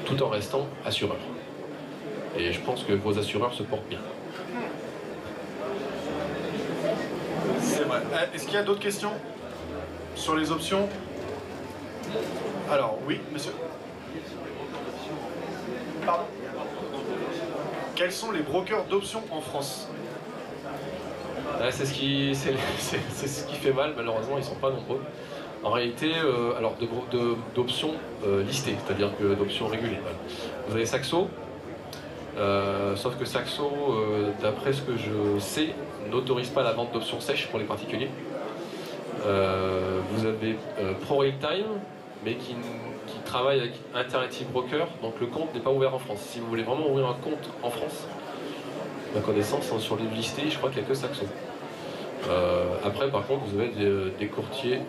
tout 0.05 0.21
en 0.21 0.29
restant 0.29 0.67
assureur. 0.85 1.17
Et 2.37 2.51
je 2.51 2.59
pense 2.61 2.83
que 2.83 2.93
vos 2.93 3.17
assureurs 3.17 3.53
se 3.53 3.63
portent 3.63 3.87
bien. 3.87 3.99
C'est 7.61 7.83
vrai. 7.83 7.99
Euh, 8.13 8.35
est-ce 8.35 8.45
qu'il 8.45 8.55
y 8.55 8.57
a 8.57 8.63
d'autres 8.63 8.79
questions 8.79 9.13
sur 10.15 10.35
les 10.35 10.51
options? 10.51 10.89
Alors, 12.69 12.97
oui, 13.07 13.19
monsieur 13.31 13.51
quels 17.95 18.11
sont 18.11 18.31
les 18.31 18.41
brokers 18.41 18.85
d'options 18.85 19.23
en 19.31 19.41
France 19.41 19.87
c'est 21.71 21.85
ce, 21.85 21.93
qui, 21.93 22.35
ce 22.35 23.45
qui 23.47 23.55
fait 23.55 23.73
mal, 23.73 23.93
malheureusement, 23.95 24.35
ils 24.35 24.41
ne 24.41 24.45
sont 24.45 24.55
pas 24.55 24.69
nombreux. 24.69 25.01
En 25.63 25.71
réalité, 25.71 26.11
euh, 26.15 26.55
alors 26.57 26.75
d'options 27.55 27.93
euh, 28.25 28.43
listées, 28.43 28.75
c'est-à-dire 28.85 29.09
que 29.19 29.33
d'options 29.33 29.67
régulées. 29.67 29.99
Vous 30.67 30.75
avez 30.75 30.85
Saxo, 30.85 31.29
euh, 32.37 32.95
sauf 32.95 33.17
que 33.17 33.25
Saxo, 33.25 33.71
d'après 34.41 34.73
ce 34.73 34.81
que 34.81 34.95
je 34.95 35.39
sais, 35.39 35.69
n'autorise 36.11 36.49
pas 36.49 36.63
la 36.63 36.73
vente 36.73 36.93
d'options 36.93 37.19
sèches 37.19 37.47
pour 37.47 37.59
les 37.59 37.65
particuliers. 37.65 38.09
vous 39.23 40.25
avez 40.25 40.57
ProRealTime, 41.01 41.79
mais 42.23 42.35
qui 42.35 42.55
travaille 43.25 43.59
avec 43.59 43.73
Interactive 43.93 44.47
Broker, 44.51 44.87
donc 45.01 45.13
le 45.19 45.27
compte 45.27 45.53
n'est 45.53 45.59
pas 45.59 45.71
ouvert 45.71 45.93
en 45.93 45.99
France. 45.99 46.19
Si 46.21 46.39
vous 46.39 46.47
voulez 46.47 46.63
vraiment 46.63 46.87
ouvrir 46.89 47.07
un 47.07 47.13
compte 47.13 47.49
en 47.61 47.69
France, 47.69 48.07
ma 49.13 49.21
connaissance, 49.21 49.71
hein, 49.73 49.79
sur 49.79 49.97
les 49.97 50.05
listés, 50.05 50.49
je 50.49 50.57
crois 50.57 50.69
qu'il 50.69 50.79
n'y 50.79 50.85
a 50.85 50.89
que 50.89 50.95
Saxo. 50.95 51.25
Euh, 52.29 52.65
après, 52.85 53.09
par 53.09 53.25
contre, 53.27 53.45
vous 53.45 53.59
avez 53.59 53.69
des, 53.69 54.11
des 54.17 54.27
courtiers. 54.27 54.81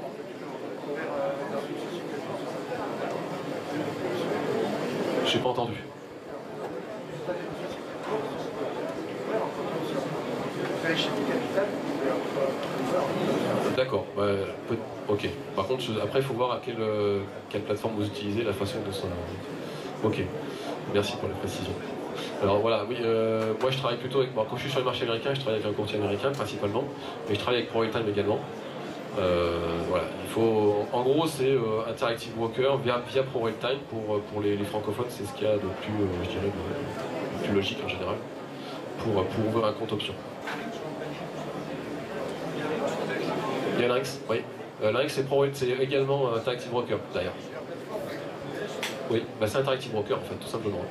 J'ai 5.27 5.39
pas 5.39 5.49
entendu. 5.51 5.75
D'accord, 13.77 14.07
ok. 15.09 15.29
Par 15.55 15.67
contre, 15.67 15.85
après, 16.03 16.19
il 16.19 16.25
faut 16.25 16.35
voir 16.35 16.53
à 16.53 16.61
quelle, 16.65 16.81
euh, 16.81 17.21
quelle, 17.49 17.63
plateforme 17.63 17.95
vous 17.97 18.07
utilisez, 18.07 18.43
la 18.43 18.53
façon 18.53 18.79
dont 18.85 18.93
ça... 18.93 19.07
Ok, 20.03 20.21
merci 20.93 21.17
pour 21.17 21.29
la 21.29 21.35
précision. 21.37 21.73
Alors 22.43 22.59
voilà, 22.59 22.85
oui, 22.89 22.97
euh, 23.01 23.53
moi 23.61 23.71
je 23.71 23.79
travaille 23.79 23.99
plutôt 23.99 24.19
avec. 24.19 24.35
Bon, 24.35 24.45
quand 24.49 24.57
je 24.57 24.63
suis 24.63 24.71
sur 24.71 24.81
le 24.81 24.85
marché 24.85 25.05
américain, 25.05 25.31
je 25.35 25.41
travaille 25.41 25.61
avec 25.61 25.73
un 25.73 25.75
courtier 25.75 25.99
américain 25.99 26.31
principalement, 26.33 26.85
mais 27.29 27.35
je 27.35 27.41
travaille 27.41 27.61
avec 27.61 27.71
ProRealTime 27.71 28.09
également. 28.09 28.41
Euh, 29.19 29.59
voilà, 29.89 30.05
il 30.25 30.29
faut. 30.29 30.87
En 30.93 31.03
gros, 31.03 31.27
c'est 31.27 31.57
Interactive 31.89 32.35
Broker 32.35 32.79
via, 32.79 33.03
via 33.09 33.23
ProRealTime 33.23 33.79
pour, 33.91 34.21
pour 34.21 34.41
les, 34.41 34.57
francophones, 34.59 35.07
c'est 35.09 35.27
ce 35.27 35.33
qu'il 35.35 35.47
y 35.47 35.51
a 35.51 35.55
de 35.55 35.59
plus, 35.59 35.93
je 36.25 36.31
dirais, 36.31 36.47
de, 36.47 37.45
plus 37.45 37.55
logique 37.55 37.79
en 37.85 37.89
général 37.89 38.17
pour, 38.99 39.25
pour 39.25 39.47
ouvrir 39.47 39.67
un 39.67 39.73
compte 39.73 39.93
option. 39.93 40.15
Il 43.79 43.83
y 43.83 43.85
a 43.85 43.89
Lynx, 43.89 44.21
oui. 44.29 44.43
Lynx, 44.83 45.21
c'est 45.53 45.69
également 45.81 46.35
Interactive 46.35 46.71
Broker 46.71 46.99
d'ailleurs. 47.15 47.33
Oui, 49.11 49.23
bah, 49.41 49.47
c'est 49.47 49.59
Interactive 49.59 49.93
Broker 49.93 50.19
en 50.19 50.23
fait, 50.23 50.35
tout 50.35 50.49
simplement. 50.49 50.85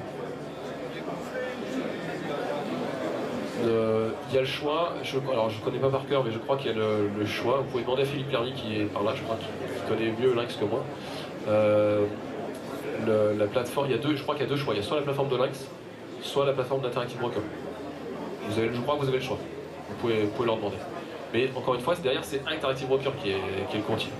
Euh, 3.65 4.09
il 4.29 4.35
y 4.35 4.37
a 4.37 4.41
le 4.41 4.47
choix, 4.47 4.93
je, 5.03 5.17
alors 5.31 5.49
je 5.49 5.59
ne 5.59 5.63
connais 5.63 5.79
pas 5.79 5.89
par 5.89 6.07
cœur, 6.07 6.23
mais 6.23 6.31
je 6.31 6.37
crois 6.37 6.57
qu'il 6.57 6.67
y 6.67 6.73
a 6.73 6.77
le, 6.77 7.25
choix. 7.25 7.57
Vous 7.57 7.65
pouvez 7.65 7.83
demander 7.83 8.03
à 8.03 8.05
Philippe 8.05 8.31
Lerny 8.31 8.53
qui 8.53 8.79
est 8.79 8.85
par 8.85 9.03
là, 9.03 9.13
je 9.15 9.23
crois 9.23 9.37
qu'il 9.37 9.89
connaît 9.89 10.13
mieux 10.19 10.33
Lynx 10.33 10.55
que 10.55 10.65
moi. 10.65 10.83
Euh, 11.47 12.05
la 13.05 13.45
plateforme, 13.47 13.87
il 13.87 13.91
y 13.91 13.95
a 13.95 14.01
deux, 14.01 14.15
je 14.15 14.23
crois 14.23 14.35
qu'il 14.35 14.43
y 14.43 14.47
a 14.47 14.49
deux 14.49 14.57
choix. 14.57 14.73
Il 14.73 14.77
y 14.77 14.79
a 14.79 14.83
soit 14.83 14.97
la 14.97 15.03
plateforme 15.03 15.29
de 15.29 15.37
Lynx, 15.37 15.67
soit 16.21 16.45
la 16.45 16.53
plateforme 16.53 16.81
d'Interactive 16.81 17.19
Broker. 17.19 17.41
Je 18.49 18.81
crois 18.81 18.95
que 18.95 19.01
vous 19.01 19.07
avez 19.07 19.17
le 19.17 19.23
choix. 19.23 19.37
Vous 19.89 19.95
pouvez 19.95 20.45
leur 20.45 20.57
demander. 20.57 20.77
Mais 21.33 21.49
encore 21.55 21.75
une 21.75 21.81
fois, 21.81 21.95
derrière, 21.95 22.23
c'est 22.23 22.41
Interactive 22.47 22.87
Broker 22.87 23.13
qui 23.17 23.31
est, 23.31 23.73
le 23.73 23.81
courtier. 23.81 24.11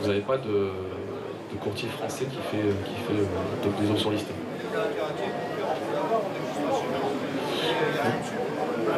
Vous 0.00 0.08
n'avez 0.08 0.20
pas 0.20 0.38
de, 0.38 0.70
courtier 1.60 1.88
français 1.88 2.24
qui 2.24 2.38
fait, 2.50 3.82
des 3.82 3.90
options 3.90 4.10
listées. 4.10 4.32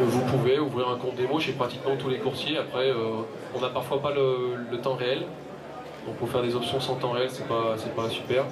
Vous 0.00 0.20
pouvez 0.20 0.58
ouvrir 0.58 0.88
un 0.88 0.96
compte 0.96 1.16
démo 1.16 1.40
chez 1.40 1.52
pratiquement 1.52 1.96
tous 1.96 2.08
les 2.08 2.18
courtiers. 2.18 2.56
Après, 2.58 2.90
euh, 2.90 3.22
on 3.54 3.60
n'a 3.60 3.68
parfois 3.68 4.00
pas 4.00 4.12
le, 4.12 4.78
temps 4.78 4.94
réel. 4.94 5.24
Donc 6.06 6.16
pour 6.16 6.28
faire 6.28 6.42
des 6.42 6.54
options 6.54 6.80
sans 6.80 6.94
temps 6.96 7.10
réel, 7.10 7.28
c'est 7.30 7.46
pas, 7.46 7.76
pas 7.96 8.08
super. 8.08 8.44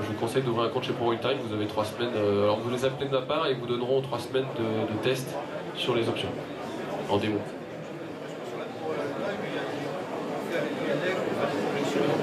Je 0.00 0.06
vous 0.06 0.14
conseille 0.14 0.42
d'ouvrir 0.42 0.66
un 0.66 0.68
compte 0.70 0.84
chez 0.84 0.92
ProRealTime. 0.92 1.38
Vous 1.46 1.54
avez 1.54 1.66
trois 1.66 1.84
semaines. 1.84 2.10
Euh, 2.16 2.44
alors 2.44 2.60
vous 2.60 2.70
les 2.70 2.84
appelez 2.84 3.08
de 3.08 3.14
ma 3.14 3.22
part 3.22 3.46
et 3.46 3.54
vous 3.54 3.66
donneront 3.66 4.00
trois 4.00 4.18
semaines 4.18 4.46
de 4.58 5.02
test 5.02 5.28
sur 5.76 5.94
les 5.94 6.08
options 6.08 6.30
en 7.10 7.18
démo. 7.18 7.38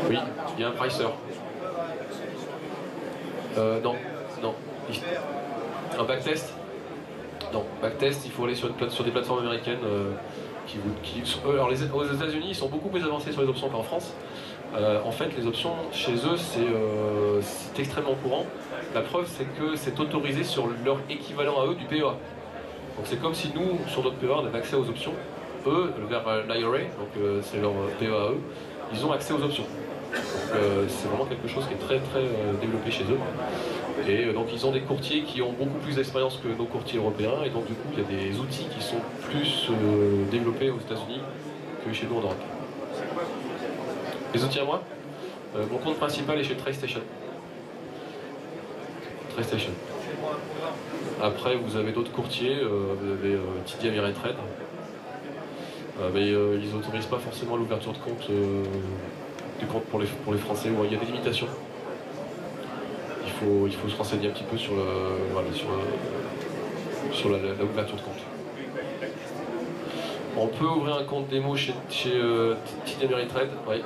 Oui, 0.09 0.17
il 0.49 0.50
y 0.61 0.63
a 0.63 0.69
un 0.69 0.71
pricer. 0.71 1.05
Euh, 3.57 3.81
non, 3.81 3.95
non. 4.41 4.55
Un 5.99 6.03
backtest 6.03 6.53
Non, 7.53 7.65
backtest, 7.81 8.25
il 8.25 8.31
faut 8.31 8.45
aller 8.45 8.55
sur, 8.55 8.69
des 8.69 9.11
plateformes 9.11 9.39
américaines 9.39 9.79
euh, 9.85 10.11
qui 10.67 10.77
vous. 10.77 11.49
alors 11.51 11.69
les, 11.69 11.83
aux 11.91 12.05
États-Unis, 12.05 12.47
ils 12.49 12.55
sont 12.55 12.69
beaucoup 12.69 12.89
plus 12.89 13.03
avancés 13.03 13.31
sur 13.31 13.41
les 13.41 13.47
options 13.47 13.69
qu'en 13.69 13.83
France. 13.83 14.13
Euh, 14.75 15.01
en 15.03 15.11
fait, 15.11 15.35
les 15.37 15.45
options 15.47 15.73
chez 15.91 16.13
eux, 16.13 16.37
c'est 17.41 17.81
extrêmement 17.81 18.15
courant. 18.23 18.45
La 18.95 19.01
preuve, 19.01 19.27
c'est 19.27 19.43
que 19.43 19.75
c'est 19.75 19.99
autorisé 19.99 20.43
sur 20.43 20.67
leur 20.85 20.99
équivalent 21.09 21.59
à 21.61 21.65
eux 21.65 21.75
du 21.75 21.85
PEA. 21.85 22.01
Donc 22.97 23.05
c'est 23.05 23.19
comme 23.19 23.33
si 23.33 23.51
nous, 23.53 23.79
sur 23.87 24.03
notre 24.03 24.17
PEA, 24.17 24.31
on 24.31 24.45
avait 24.45 24.59
accès 24.59 24.75
aux 24.75 24.87
options. 24.87 25.13
Eux, 25.67 25.93
vers 26.09 26.23
l'IRA, 26.47 26.77
donc 26.77 27.41
c'est 27.41 27.59
leur 27.59 27.73
PEA 27.99 28.05
à 28.05 28.31
eux, 28.31 28.39
ils 28.93 29.05
ont 29.05 29.11
accès 29.11 29.33
aux 29.33 29.43
options. 29.43 29.65
Euh, 30.13 30.85
c'est 30.89 31.07
vraiment 31.07 31.25
quelque 31.25 31.47
chose 31.47 31.65
qui 31.67 31.73
est 31.73 31.77
très 31.77 31.99
très 31.99 32.19
euh, 32.19 32.53
développé 32.59 32.91
chez 32.91 33.03
eux. 33.03 33.19
Et 34.07 34.25
euh, 34.25 34.33
donc 34.33 34.47
ils 34.53 34.65
ont 34.65 34.71
des 34.71 34.81
courtiers 34.81 35.23
qui 35.23 35.41
ont 35.41 35.53
beaucoup 35.53 35.77
plus 35.79 35.95
d'expérience 35.95 36.39
que 36.43 36.49
nos 36.49 36.65
courtiers 36.65 36.99
européens 36.99 37.43
et 37.45 37.49
donc 37.49 37.65
du 37.67 37.73
coup 37.73 37.87
il 37.93 37.99
y 37.99 38.01
a 38.01 38.31
des 38.31 38.39
outils 38.39 38.65
qui 38.65 38.83
sont 38.83 38.99
plus 39.29 39.69
développés 40.31 40.69
aux 40.69 40.79
États-Unis 40.79 41.21
que 41.85 41.93
chez 41.93 42.07
nous 42.07 42.17
en 42.17 42.21
Europe. 42.21 42.41
Les 44.33 44.43
outils 44.43 44.59
à 44.59 44.65
moi? 44.65 44.83
Mon 45.69 45.77
compte 45.77 45.97
principal 45.97 46.39
est 46.39 46.43
chez 46.43 46.55
TradeStation. 46.55 47.01
Après 51.21 51.55
vous 51.55 51.75
avez 51.77 51.91
d'autres 51.91 52.11
courtiers, 52.11 52.57
vous 52.61 53.11
avez 53.11 53.37
TD 53.65 53.97
Ameritrade. 53.97 54.35
mais 56.13 56.27
ils 56.27 56.69
n'autorisent 56.73 57.05
pas 57.05 57.19
forcément 57.19 57.55
l'ouverture 57.57 57.93
de 57.93 57.97
compte 57.97 58.29
compte 59.65 59.85
pour 59.85 59.99
les, 59.99 60.07
pour 60.07 60.33
les 60.33 60.39
Français 60.39 60.69
où 60.69 60.83
il 60.85 60.91
y 60.91 60.95
a 60.95 60.99
des 60.99 61.05
limitations. 61.05 61.47
Il 63.25 63.31
faut, 63.31 63.67
il 63.67 63.73
faut 63.73 63.89
se 63.89 63.97
renseigner 63.97 64.27
un 64.27 64.31
petit 64.31 64.43
peu 64.43 64.57
sur, 64.57 64.73
sur, 65.53 65.67
sur 67.11 67.29
la, 67.29 67.37
ouverture 67.63 67.97
de 67.97 68.01
compte. 68.01 68.21
On 70.37 70.47
peut 70.47 70.65
ouvrir 70.65 70.95
un 70.95 71.03
compte 71.03 71.27
démo 71.27 71.55
chez, 71.55 71.73
chez 71.89 72.15
euh, 72.15 72.55
oui. 73.67 73.81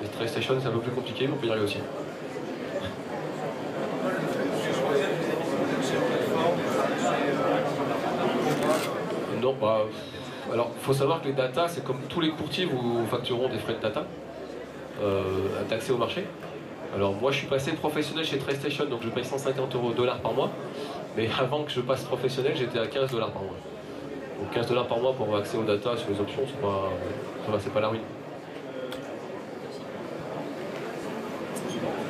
Les 0.00 0.08
Trade 0.08 0.28
Station 0.28 0.54
c'est 0.60 0.68
un 0.68 0.72
peu 0.72 0.80
plus 0.80 0.90
compliqué, 0.90 1.26
mais 1.26 1.34
on 1.34 1.36
peut 1.36 1.46
y 1.46 1.50
arriver 1.50 1.66
aussi. 1.66 1.78
Non, 9.40 9.54
bah, 9.60 9.82
alors, 10.52 10.70
il 10.76 10.84
faut 10.84 10.92
savoir 10.92 11.20
que 11.20 11.26
les 11.26 11.32
data, 11.32 11.66
c'est 11.68 11.84
comme 11.84 12.00
tous 12.08 12.20
les 12.20 12.30
courtiers 12.30 12.64
vous 12.64 13.06
factureront 13.06 13.48
des 13.48 13.58
frais 13.58 13.74
de 13.74 13.80
data 13.80 14.00
euh, 14.00 14.21
d'accès 15.68 15.92
au 15.92 15.98
marché. 15.98 16.24
Alors 16.94 17.14
moi 17.14 17.30
je 17.32 17.38
suis 17.38 17.46
passé 17.46 17.72
professionnel 17.72 18.24
chez 18.24 18.38
TradeStation, 18.38 18.84
donc 18.84 19.00
je 19.02 19.08
paye 19.08 19.24
150 19.24 19.74
euros 19.74 19.92
dollars 19.92 20.20
par 20.20 20.32
mois. 20.32 20.50
Mais 21.16 21.28
avant 21.38 21.64
que 21.64 21.70
je 21.70 21.80
passe 21.80 22.02
professionnel, 22.04 22.52
j'étais 22.56 22.78
à 22.78 22.86
15 22.86 23.10
dollars 23.10 23.30
par 23.30 23.42
mois. 23.42 23.56
Donc 24.40 24.50
15 24.52 24.66
dollars 24.68 24.86
par 24.86 24.98
mois 24.98 25.12
pour 25.14 25.26
avoir 25.26 25.40
accès 25.40 25.56
aux 25.56 25.62
data 25.62 25.96
sur 25.96 26.10
les 26.10 26.20
options, 26.20 26.42
c'est 26.46 26.60
pas, 26.60 26.90
c'est 27.60 27.72
pas 27.72 27.80
la 27.80 27.88
ruine. 27.88 28.02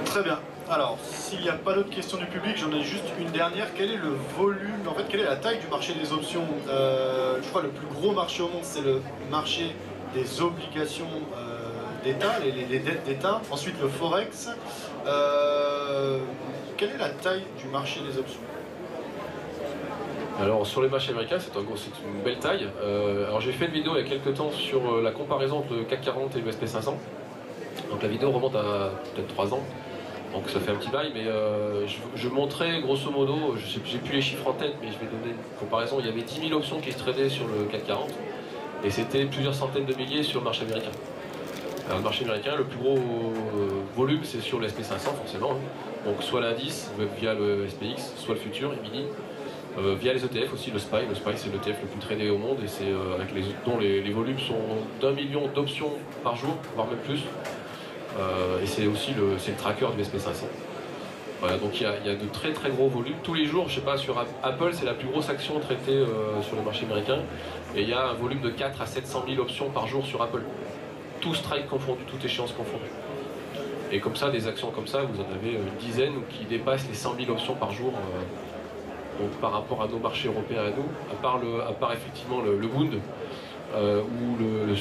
Très 0.05 0.23
bien. 0.23 0.39
Alors, 0.71 0.99
s'il 1.03 1.41
n'y 1.41 1.49
a 1.49 1.55
pas 1.55 1.75
d'autres 1.75 1.91
questions 1.91 2.17
du 2.17 2.27
public, 2.27 2.57
j'en 2.57 2.71
ai 2.73 2.83
juste 2.83 3.05
une 3.19 3.31
dernière. 3.31 3.69
Quel 3.75 3.91
est 3.91 3.97
le 3.97 4.15
volume, 4.39 4.87
en 4.89 4.95
fait, 4.95 5.05
quelle 5.09 5.21
est 5.21 5.25
la 5.25 5.37
taille 5.37 5.59
du 5.59 5.67
marché 5.69 5.93
des 5.95 6.13
options? 6.13 6.45
Euh, 6.69 7.37
Je 7.43 7.49
crois 7.49 7.63
que 7.63 7.67
le 7.67 7.73
plus 7.73 7.87
gros 7.87 8.13
marché 8.13 8.43
au 8.43 8.49
monde, 8.49 8.63
c'est 8.63 8.81
le 8.83 9.03
marché 9.31 9.75
des 10.15 10.41
obligations 10.41 11.07
euh, 11.37 11.52
d'État, 12.03 12.33
les, 12.41 12.79
dettes 12.79 13.05
d'État. 13.05 13.41
Ensuite, 13.51 13.81
le 13.81 13.89
Forex. 13.89 14.51
Euh, 15.07 16.19
quelle 16.77 16.91
est 16.91 16.99
la 16.99 17.11
taille 17.11 17.45
du 17.59 17.69
marché 17.69 18.01
des 18.01 18.19
options? 18.19 18.41
Alors 20.41 20.67
sur 20.67 20.83
les 20.83 20.89
marchés 20.89 21.11
américains, 21.11 21.39
c'est 21.39 21.53
une 21.55 22.23
belle 22.25 22.39
taille. 22.39 22.67
Euh, 22.83 23.27
alors 23.27 23.41
j'ai 23.41 23.53
fait 23.53 23.67
une 23.67 23.73
vidéo 23.73 23.93
il 23.97 24.03
y 24.03 24.07
a 24.07 24.09
quelques 24.09 24.35
temps 24.35 24.51
sur 24.51 24.95
euh, 24.95 25.03
la 25.03 25.11
comparaison 25.11 25.59
entre 25.59 25.75
le 25.75 25.85
CAC 25.85 26.01
40 26.01 26.37
et 26.37 26.41
le 26.41 26.51
SP 26.51 26.67
500. 26.67 26.99
Donc 27.91 28.03
la 28.03 28.09
vidéo 28.09 28.31
remonte 28.31 28.57
à 28.57 28.91
peut-être 29.15 29.29
3 29.29 29.55
ans, 29.55 29.63
donc 30.33 30.49
ça 30.49 30.59
fait 30.59 30.71
un 30.71 30.77
petit 30.77 30.89
bail, 30.89 31.13
mais 31.15 31.25
je, 32.17 32.29
montrais 32.29 32.81
grosso 32.81 33.11
modo, 33.11 33.55
je 33.57 33.79
j'ai 33.85 33.99
plus 33.99 34.15
les 34.15 34.23
chiffres 34.23 34.49
en 34.49 34.53
tête, 34.53 34.75
mais 34.81 34.89
je 34.89 34.99
vais 34.99 35.07
donner 35.07 35.33
une 35.33 35.59
comparaison. 35.61 35.99
Il 36.01 36.07
y 36.07 36.09
avait 36.09 36.23
10 36.23 36.49
000 36.49 36.59
options 36.59 36.81
qui 36.81 36.93
se 36.93 36.99
tradaient 36.99 37.29
sur 37.29 37.47
le 37.47 37.65
CAC 37.71 37.87
40 37.87 38.11
et 38.85 38.91
c'était 38.91 39.27
plusieurs 39.27 39.55
centaines 39.55 39.85
de 39.85 39.95
milliers 39.95 40.23
sur 40.23 40.41
le 40.41 40.45
marché 40.45 40.63
américain. 40.65 40.91
Le 41.91 42.01
marché 42.01 42.25
américain, 42.25 42.53
le 42.57 42.65
plus 42.65 42.79
gros 42.79 42.97
euh, 42.97 43.83
volume, 43.97 44.21
c'est 44.23 44.41
sur 44.41 44.59
le 44.61 44.69
SP500 44.69 45.15
forcément. 45.17 45.55
Donc 46.05 46.23
soit 46.23 46.41
l'indice 46.41 46.91
via 47.19 47.35
le 47.35 47.69
SPX, 47.69 48.15
soit 48.17 48.35
le 48.35 48.41
futur, 48.41 48.73
mini, 48.83 49.07
euh, 49.79 49.95
via 50.01 50.13
les 50.13 50.25
ETF 50.25 50.55
aussi, 50.55 50.71
le 50.71 50.79
SPY. 50.79 51.07
Le 51.09 51.15
SPY, 51.15 51.31
c'est 51.37 51.53
l'ETF 51.53 51.81
le 51.83 51.89
plus 51.89 52.01
traîné 52.01 52.31
au 52.31 52.39
monde 52.39 52.59
et 52.65 52.69
c'est 52.69 52.85
euh, 52.85 53.19
les 53.35 53.43
dont 53.67 53.79
les, 53.79 54.11
volumes 54.11 54.39
sont 54.39 54.55
d'un 55.01 55.13
million 55.13 55.49
d'options 55.49 55.91
par 56.23 56.37
jour, 56.37 56.57
voire 56.75 56.87
même 56.87 56.99
plus. 56.99 57.21
et 58.63 58.67
c'est 58.67 58.87
aussi 58.87 59.13
le, 59.15 59.35
le 59.35 59.57
tracker 59.57 59.89
du 59.97 60.03
SP500. 60.03 60.45
Voilà, 61.41 61.57
donc 61.59 61.81
il 61.81 61.83
y, 61.83 61.87
a, 61.87 62.15
de 62.15 62.29
très 62.33 62.53
très 62.53 62.71
gros 62.71 62.89
volumes. 62.89 63.17
Tous 63.25 63.35
les 63.35 63.47
jours, 63.47 63.69
je 63.69 63.77
sais 63.77 63.81
pas, 63.81 63.97
sur 63.97 64.17
Apple, 64.45 64.71
c'est 64.73 64.85
la 64.85 64.95
plus 64.95 65.09
grosse 65.09 65.29
action 65.29 65.59
traitée 65.59 66.01
sur 66.43 66.57
le 66.57 66.63
marché 66.63 66.85
américain. 66.85 67.19
Et 67.75 67.83
il 67.83 67.89
y 67.89 67.93
a 67.93 68.11
un 68.11 68.15
volume 68.15 68.41
de 68.41 68.51
4 68.51 68.81
à 68.81 68.87
700 68.87 69.25
000 69.29 69.43
options 69.43 69.69
par 69.71 69.89
jour 69.89 70.07
sur 70.07 70.23
Apple 70.23 70.43
tout 71.23 71.35
strike 71.35 71.67
confondu, 71.69 72.03
toute 72.05 72.23
échéance 72.23 72.53
confondue. 72.53 72.93
Et 73.91 74.01
comme 74.01 74.17
ça, 74.17 74.31
des 74.31 74.47
actions 74.47 74.71
comme 74.71 74.87
ça, 74.87 75.03
vous 75.03 75.21
en 75.21 75.35
avez 75.35 75.53
une 75.53 75.77
dizaine 75.79 76.15
qui 76.29 76.45
dépassent 76.45 76.87
les 76.89 76.95
100 76.95 77.17
000 77.19 77.31
options 77.31 77.55
par 77.55 77.73
jour. 77.73 77.93
Euh, 77.95 78.23
par 79.41 79.53
rapport 79.53 79.83
à 79.83 79.89
nos 79.89 79.99
marchés 79.99 80.29
européens 80.29 80.63
à 80.63 80.71
nous, 80.71 80.87
à 81.11 81.15
part, 81.21 81.39
le, 81.39 81.63
à 81.63 81.73
part 81.73 81.93
effectivement 81.93 82.41
le, 82.41 82.59
le 82.59 82.67
Bund 82.67 82.95
euh, 83.75 84.03
ou 84.03 84.37
le, 84.39 84.67
le 84.67 84.75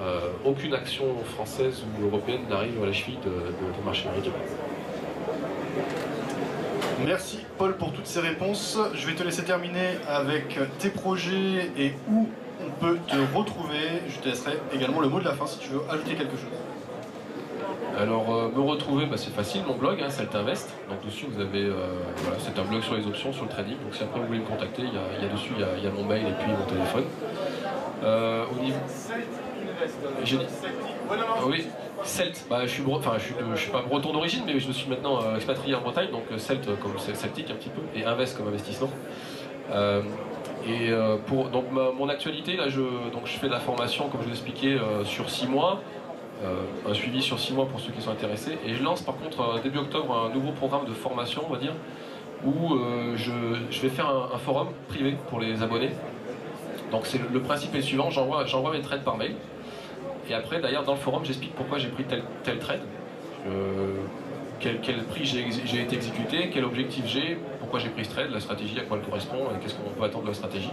euh, 0.00 0.20
aucune 0.44 0.74
action 0.74 1.04
française 1.34 1.82
ou 1.84 2.04
européenne 2.04 2.42
n'arrive 2.48 2.82
à 2.82 2.86
la 2.86 2.92
cheville 2.92 3.18
de, 3.24 3.30
de, 3.30 3.84
marché 3.84 4.08
américain. 4.08 4.32
Merci 7.04 7.38
Paul 7.56 7.76
pour 7.76 7.92
toutes 7.92 8.06
ces 8.06 8.20
réponses. 8.20 8.78
Je 8.94 9.06
vais 9.06 9.14
te 9.14 9.22
laisser 9.22 9.44
terminer 9.44 9.98
avec 10.06 10.58
tes 10.78 10.90
projets 10.90 11.70
et 11.76 11.94
où 12.10 12.28
on 12.60 12.70
peut 12.84 12.98
te 13.06 13.16
retrouver. 13.36 14.02
Je 14.08 14.18
te 14.18 14.28
laisserai 14.28 14.58
également 14.72 15.00
le 15.00 15.08
mot 15.08 15.20
de 15.20 15.24
la 15.24 15.32
fin 15.34 15.46
si 15.46 15.58
tu 15.58 15.70
veux 15.70 15.80
ajouter 15.90 16.14
quelque 16.14 16.36
chose. 16.36 16.50
Alors, 17.98 18.32
euh, 18.32 18.50
me 18.54 18.60
retrouver, 18.60 19.06
bah, 19.06 19.16
c'est 19.16 19.32
facile, 19.34 19.62
mon 19.66 19.74
blog, 19.74 20.00
hein, 20.00 20.08
Invest. 20.34 20.70
Donc, 20.88 21.04
dessus, 21.04 21.26
vous 21.28 21.40
avez. 21.40 21.64
euh, 21.64 21.88
voilà, 22.18 22.36
c'est 22.38 22.56
un 22.58 22.64
blog 22.64 22.82
sur 22.82 22.94
les 22.94 23.06
options, 23.06 23.32
sur 23.32 23.44
le 23.44 23.50
trading. 23.50 23.76
Donc, 23.82 23.94
si 23.94 24.02
après 24.04 24.20
vous 24.20 24.26
voulez 24.26 24.38
me 24.38 24.44
contacter, 24.46 24.82
il 24.82 24.94
y 24.94 25.26
a, 25.26 25.28
dessus, 25.32 25.52
il 25.56 25.84
y 25.84 25.86
a, 25.86 25.90
mon 25.90 26.04
mail 26.04 26.22
et 26.26 26.32
puis 26.42 26.50
mon 26.52 26.64
téléphone. 26.66 27.04
Euh, 28.04 28.44
au 28.56 28.62
niveau. 28.62 28.78
J'ai 30.24 30.36
dit- 30.36 30.46
Ah 31.10 31.40
oui, 31.46 31.66
Celt. 32.04 32.46
Bah, 32.48 32.60
je 32.66 32.70
suis, 32.70 32.84
enfin, 32.88 33.14
je 33.18 33.24
suis, 33.24 33.34
suis 33.56 33.72
pas 33.72 33.82
breton 33.82 34.12
d'origine, 34.12 34.42
mais 34.46 34.60
je 34.60 34.68
me 34.68 34.72
suis 34.72 34.88
maintenant 34.88 35.20
euh, 35.22 35.34
expatrié 35.36 35.74
en 35.74 35.80
Bretagne, 35.80 36.10
donc 36.12 36.24
Celt 36.38 36.66
comme 36.80 36.98
celtique 36.98 37.50
un 37.50 37.54
petit 37.54 37.70
peu, 37.70 37.80
et 37.98 38.04
Invest 38.04 38.36
comme 38.36 38.46
investissement. 38.48 38.90
Et 40.68 40.90
euh, 40.90 41.16
pour 41.26 41.48
donc 41.48 41.64
mon 41.72 42.08
actualité, 42.08 42.56
là, 42.56 42.68
je, 42.68 42.80
donc 42.80 43.22
je 43.24 43.38
fais 43.38 43.46
de 43.46 43.52
la 43.52 43.60
formation, 43.60 44.08
comme 44.08 44.20
je 44.20 44.26
vous 44.26 44.32
expliquais, 44.32 44.74
euh, 44.74 45.02
sur 45.04 45.30
6 45.30 45.46
mois, 45.46 45.80
euh, 46.44 46.60
un 46.86 46.92
suivi 46.92 47.22
sur 47.22 47.38
6 47.38 47.54
mois 47.54 47.66
pour 47.66 47.80
ceux 47.80 47.90
qui 47.90 48.02
sont 48.02 48.10
intéressés, 48.10 48.58
et 48.66 48.74
je 48.74 48.82
lance 48.82 49.00
par 49.00 49.16
contre 49.16 49.62
début 49.62 49.78
octobre 49.78 50.14
un 50.14 50.34
nouveau 50.34 50.52
programme 50.52 50.84
de 50.84 50.92
formation, 50.92 51.42
on 51.48 51.52
va 51.52 51.58
dire, 51.58 51.72
où 52.44 52.78
je, 53.16 53.80
vais 53.80 53.88
faire 53.88 54.08
un, 54.08 54.38
forum 54.38 54.68
privé 54.88 55.16
pour 55.28 55.40
les 55.40 55.62
abonnés. 55.62 55.90
Donc 56.92 57.06
c'est 57.06 57.18
le, 57.18 57.40
principe 57.40 57.74
est 57.74 57.82
suivant, 57.82 58.10
j'envoie 58.10 58.70
mes 58.72 58.80
trades 58.80 59.02
par 59.02 59.16
mail. 59.16 59.34
Et 60.28 60.34
après, 60.34 60.60
d'ailleurs, 60.60 60.84
dans 60.84 60.92
le 60.92 61.00
forum, 61.00 61.24
j'explique 61.24 61.54
pourquoi 61.54 61.78
j'ai 61.78 61.88
pris 61.88 62.04
tel, 62.04 62.58
trade, 62.58 62.82
quel, 64.60 64.80
quel 64.80 65.02
prix 65.04 65.24
j'ai 65.24 65.80
été 65.80 65.96
exécuté, 65.96 66.50
quel 66.52 66.64
objectif 66.64 67.06
j'ai, 67.06 67.38
pourquoi 67.68 67.80
j'ai 67.80 67.90
pris 67.90 68.06
ce 68.06 68.10
trade, 68.12 68.30
la 68.30 68.40
stratégie, 68.40 68.80
à 68.80 68.84
quoi 68.84 68.96
elle 68.96 69.04
correspond 69.04 69.36
et 69.54 69.62
qu'est-ce 69.62 69.74
qu'on 69.74 69.90
peut 69.90 70.02
attendre 70.02 70.24
de 70.24 70.28
la 70.28 70.34
stratégie. 70.34 70.70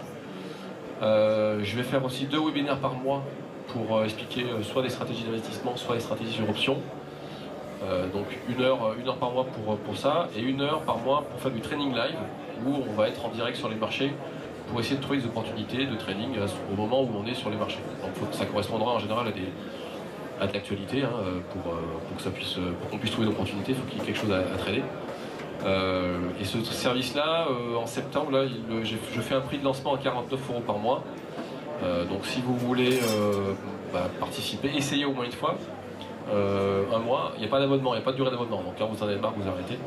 Euh, 1.02 1.60
je 1.62 1.76
vais 1.76 1.84
faire 1.84 2.06
aussi 2.06 2.24
deux 2.24 2.40
webinaires 2.40 2.80
par 2.80 2.94
mois 2.94 3.22
pour 3.68 3.98
euh, 3.98 4.06
expliquer 4.06 4.46
euh, 4.46 4.64
soit 4.64 4.82
des 4.82 4.88
stratégies 4.88 5.26
d'investissement, 5.26 5.76
soit 5.76 5.96
des 5.96 6.02
stratégies 6.02 6.32
sur 6.32 6.50
options. 6.50 6.78
Donc 8.14 8.26
une 8.50 8.64
heure, 8.64 8.96
une 9.00 9.08
heure 9.08 9.18
par 9.18 9.30
mois 9.30 9.46
pour, 9.46 9.78
pour 9.78 9.96
ça 9.96 10.28
et 10.36 10.42
une 10.42 10.62
heure 10.62 10.82
par 10.82 10.98
mois 10.98 11.24
pour 11.30 11.40
faire 11.40 11.52
du 11.52 11.62
training 11.62 11.94
live 11.94 12.18
où 12.66 12.84
on 12.90 12.94
va 12.94 13.10
être 13.10 13.24
en 13.24 13.30
direct 13.30 13.58
sur 13.58 13.70
les 13.70 13.76
marchés 13.76 14.12
pour 14.68 14.80
essayer 14.80 14.96
de 14.96 15.04
trouver 15.04 15.20
des 15.20 15.26
opportunités 15.26 15.86
de 15.86 15.96
trading 15.96 16.32
au 16.72 16.76
moment 16.76 17.04
où 17.04 17.10
on 17.16 17.28
est 17.28 17.36
sur 17.36 17.52
les 17.52 17.58
marchés. 17.58 17.82
Donc 18.02 18.34
ça 18.34 18.46
correspondra 18.48 18.94
en 18.94 19.00
général 19.00 19.28
à, 19.28 19.32
des, 19.32 19.50
à 20.42 20.48
de 20.48 20.54
l'actualité 20.54 21.04
hein, 21.04 21.12
pour, 21.52 22.32
puisse, 22.32 22.58
qu'on 22.90 22.98
puisse 22.98 23.12
trouver 23.12 23.28
une 23.28 23.34
opportunité, 23.34 23.74
il 23.74 23.76
faut 23.76 23.84
qu'il 23.84 24.00
y 24.00 24.02
ait 24.02 24.06
quelque 24.06 24.20
chose 24.20 24.32
à 24.32 24.58
trader. 24.58 24.82
Euh, 25.66 26.18
et 26.40 26.46
ce 26.46 26.64
service-là, 26.64 27.48
euh, 27.50 27.76
en 27.76 27.88
septembre, 27.88 28.32
là, 28.32 28.44
je 28.84 29.22
fais 29.22 29.36
un 29.36 29.42
prix 29.42 29.58
de 29.58 29.64
lancement 29.64 29.96
à 29.96 29.98
49 29.98 30.40
euros 30.50 30.62
par 30.62 30.78
mois. 30.78 31.04
Euh, 31.84 32.06
donc 32.06 32.26
si 32.26 32.42
vous 32.42 32.56
voulez 32.56 33.00
bah, 33.94 34.08
participer, 34.20 34.72
essayez 34.76 35.06
au 35.06 35.12
moins 35.14 35.26
une 35.26 35.32
fois, 35.32 35.56
un 36.32 37.00
mois, 37.00 37.32
il 37.36 37.42
n'y 37.42 37.48
a 37.48 37.50
pas 37.50 37.60
d'abonnement, 37.60 37.94
il 37.94 37.98
n'y 37.98 38.02
a 38.04 38.06
pas 38.06 38.12
de 38.12 38.18
durée 38.18 38.32
d'abonnement. 38.32 38.62
Donc 38.64 38.76
quand 38.78 38.88
vous 38.88 39.02
en 39.04 39.08
avez 39.08 39.18
marre, 39.18 39.34
vous 39.38 39.48
arrêtez. 39.50 39.78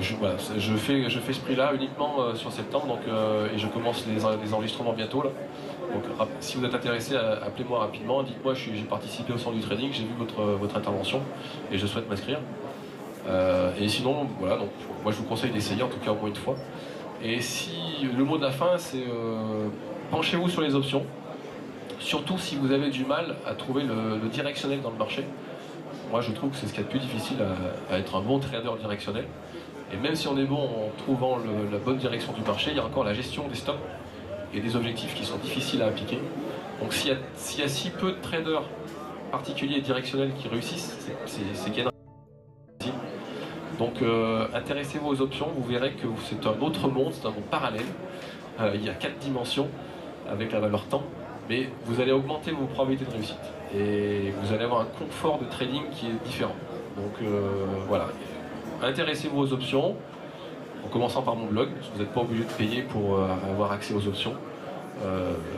Je, 0.00 0.14
voilà, 0.14 0.36
je, 0.56 0.74
fais, 0.74 1.10
je 1.10 1.18
fais 1.18 1.32
ce 1.32 1.40
prix-là 1.40 1.72
uniquement 1.74 2.34
sur 2.34 2.52
septembre 2.52 2.86
donc, 2.86 3.00
et 3.52 3.58
je 3.58 3.66
commence 3.66 4.04
les, 4.06 4.24
en- 4.24 4.36
les 4.42 4.54
enregistrements 4.54 4.92
bientôt. 4.92 5.22
Là. 5.22 5.30
Donc 5.92 6.04
si 6.40 6.56
vous 6.56 6.64
êtes 6.64 6.74
intéressé, 6.74 7.16
appelez-moi 7.16 7.80
rapidement, 7.80 8.22
dites-moi 8.22 8.54
j'ai 8.54 8.82
participé 8.88 9.32
au 9.32 9.38
centre 9.38 9.56
du 9.56 9.62
trading, 9.62 9.90
j'ai 9.92 10.04
vu 10.04 10.14
votre, 10.18 10.40
votre 10.42 10.76
intervention 10.76 11.20
et 11.72 11.78
je 11.78 11.86
souhaite 11.86 12.08
m'inscrire. 12.08 12.38
Euh, 13.28 13.72
et 13.80 13.88
sinon, 13.88 14.26
voilà, 14.38 14.56
donc 14.56 14.68
moi 15.02 15.12
je 15.12 15.16
vous 15.18 15.24
conseille 15.24 15.50
d'essayer 15.50 15.82
en 15.82 15.88
tout 15.88 15.98
cas 15.98 16.12
au 16.12 16.14
moins 16.16 16.28
une 16.28 16.36
fois. 16.36 16.54
Et 17.22 17.40
si 17.40 17.72
le 18.16 18.24
mot 18.24 18.36
de 18.38 18.42
la 18.44 18.50
fin, 18.52 18.76
c'est 18.78 18.98
euh, 18.98 19.68
penchez-vous 20.10 20.48
sur 20.48 20.60
les 20.62 20.74
options, 20.74 21.04
surtout 21.98 22.38
si 22.38 22.56
vous 22.56 22.72
avez 22.72 22.90
du 22.90 23.04
mal 23.04 23.36
à 23.46 23.54
trouver 23.54 23.82
le, 23.82 24.18
le 24.22 24.28
directionnel 24.28 24.80
dans 24.82 24.90
le 24.90 24.96
marché. 24.98 25.24
Moi 26.10 26.20
je 26.20 26.30
trouve 26.32 26.50
que 26.50 26.56
c'est 26.56 26.66
ce 26.66 26.72
qu'il 26.72 26.82
y 26.82 26.84
a 26.84 26.86
de 26.86 26.90
plus 26.90 27.00
difficile 27.00 27.38
à, 27.90 27.94
à 27.94 27.98
être 27.98 28.14
un 28.16 28.20
bon 28.20 28.38
trader 28.38 28.70
directionnel. 28.80 29.24
Et 29.92 29.96
même 29.96 30.14
si 30.14 30.28
on 30.28 30.36
est 30.38 30.44
bon 30.44 30.62
en 30.62 30.90
trouvant 30.98 31.36
le- 31.38 31.70
la 31.72 31.78
bonne 31.78 31.96
direction 31.96 32.32
du 32.32 32.42
marché, 32.42 32.70
il 32.72 32.76
y 32.76 32.80
a 32.80 32.84
encore 32.84 33.04
la 33.04 33.14
gestion 33.14 33.48
des 33.48 33.54
stops 33.56 33.78
et 34.54 34.60
des 34.60 34.76
objectifs 34.76 35.14
qui 35.14 35.24
sont 35.24 35.38
difficiles 35.38 35.82
à 35.82 35.86
appliquer. 35.86 36.18
Donc 36.80 36.92
s'il 36.92 37.10
y, 37.12 37.60
y 37.60 37.62
a 37.62 37.68
si 37.68 37.90
peu 37.90 38.12
de 38.12 38.16
traders 38.20 38.62
particuliers 39.32 39.78
et 39.78 39.80
directionnels 39.80 40.32
qui 40.38 40.48
réussissent, 40.48 40.96
c'est- 41.26 41.70
qu'il 41.72 41.84
y 41.84 41.86
a 41.86 41.90
donc 43.78 44.00
euh, 44.00 44.46
intéressez-vous 44.54 45.08
aux 45.08 45.20
options, 45.20 45.48
vous 45.54 45.64
verrez 45.64 45.92
que 45.92 46.06
c'est 46.24 46.46
un 46.46 46.60
autre 46.60 46.88
monde, 46.88 47.12
c'est 47.12 47.26
un 47.26 47.30
monde 47.30 47.44
parallèle. 47.50 47.84
Euh, 48.60 48.72
il 48.74 48.84
y 48.84 48.88
a 48.88 48.94
quatre 48.94 49.18
dimensions 49.18 49.68
avec 50.28 50.52
la 50.52 50.60
valeur 50.60 50.84
temps, 50.86 51.04
mais 51.48 51.68
vous 51.84 52.00
allez 52.00 52.12
augmenter 52.12 52.52
vos 52.52 52.66
probabilités 52.66 53.04
de 53.04 53.10
réussite. 53.10 53.36
Et 53.74 54.32
vous 54.40 54.54
allez 54.54 54.64
avoir 54.64 54.80
un 54.80 54.88
confort 54.98 55.38
de 55.38 55.44
trading 55.44 55.82
qui 55.92 56.06
est 56.06 56.24
différent. 56.24 56.56
Donc 56.96 57.12
euh, 57.22 57.66
voilà, 57.86 58.08
intéressez-vous 58.82 59.38
aux 59.38 59.52
options, 59.52 59.96
en 60.84 60.88
commençant 60.88 61.20
par 61.20 61.36
mon 61.36 61.46
blog, 61.46 61.68
vous 61.92 62.00
n'êtes 62.00 62.12
pas 62.12 62.22
obligé 62.22 62.44
de 62.44 62.52
payer 62.52 62.82
pour 62.82 63.18
avoir 63.18 63.72
accès 63.72 63.92
aux 63.92 64.06
options. 64.06 64.34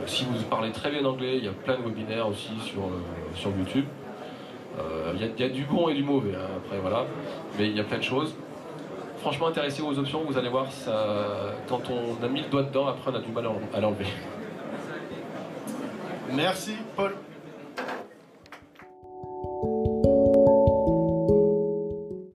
Si 0.07 0.25
vous 0.25 0.43
parlez 0.49 0.71
très 0.71 0.89
bien 0.89 1.05
anglais, 1.05 1.37
il 1.37 1.45
y 1.45 1.47
a 1.47 1.51
plein 1.51 1.77
de 1.77 1.83
webinaires 1.83 2.27
aussi 2.27 2.49
sur, 2.65 2.89
sur 3.35 3.51
YouTube. 3.51 3.85
Euh, 4.77 5.11
Il 5.15 5.21
y, 5.21 5.23
a- 5.23 5.27
il 5.35 5.39
y 5.41 5.43
a 5.43 5.49
du 5.49 5.63
bon 5.65 5.89
et 5.89 5.93
du 5.95 6.03
mauvais, 6.03 6.35
hein, 6.35 6.47
après 6.57 6.77
voilà, 6.79 7.05
mais 7.57 7.67
il 7.67 7.75
y 7.75 7.79
a 7.79 7.83
plein 7.83 7.97
de 7.97 8.03
choses. 8.03 8.35
Franchement, 9.21 9.47
intéressez-vous 9.47 9.89
aux 9.89 9.99
options, 9.99 10.23
vous 10.25 10.37
allez 10.37 10.47
voir, 10.49 10.71
ça, 10.71 11.05
quand 11.67 11.81
on 11.89 12.23
a 12.23 12.27
mis 12.29 12.41
le 12.41 12.47
doigt 12.47 12.63
dedans, 12.63 12.87
après 12.87 13.11
on 13.11 13.15
a 13.15 13.19
du 13.19 13.31
mal 13.31 13.47
à 13.73 13.79
l'enlever. 13.81 14.05
Merci 16.31 16.75
Paul. 16.95 17.15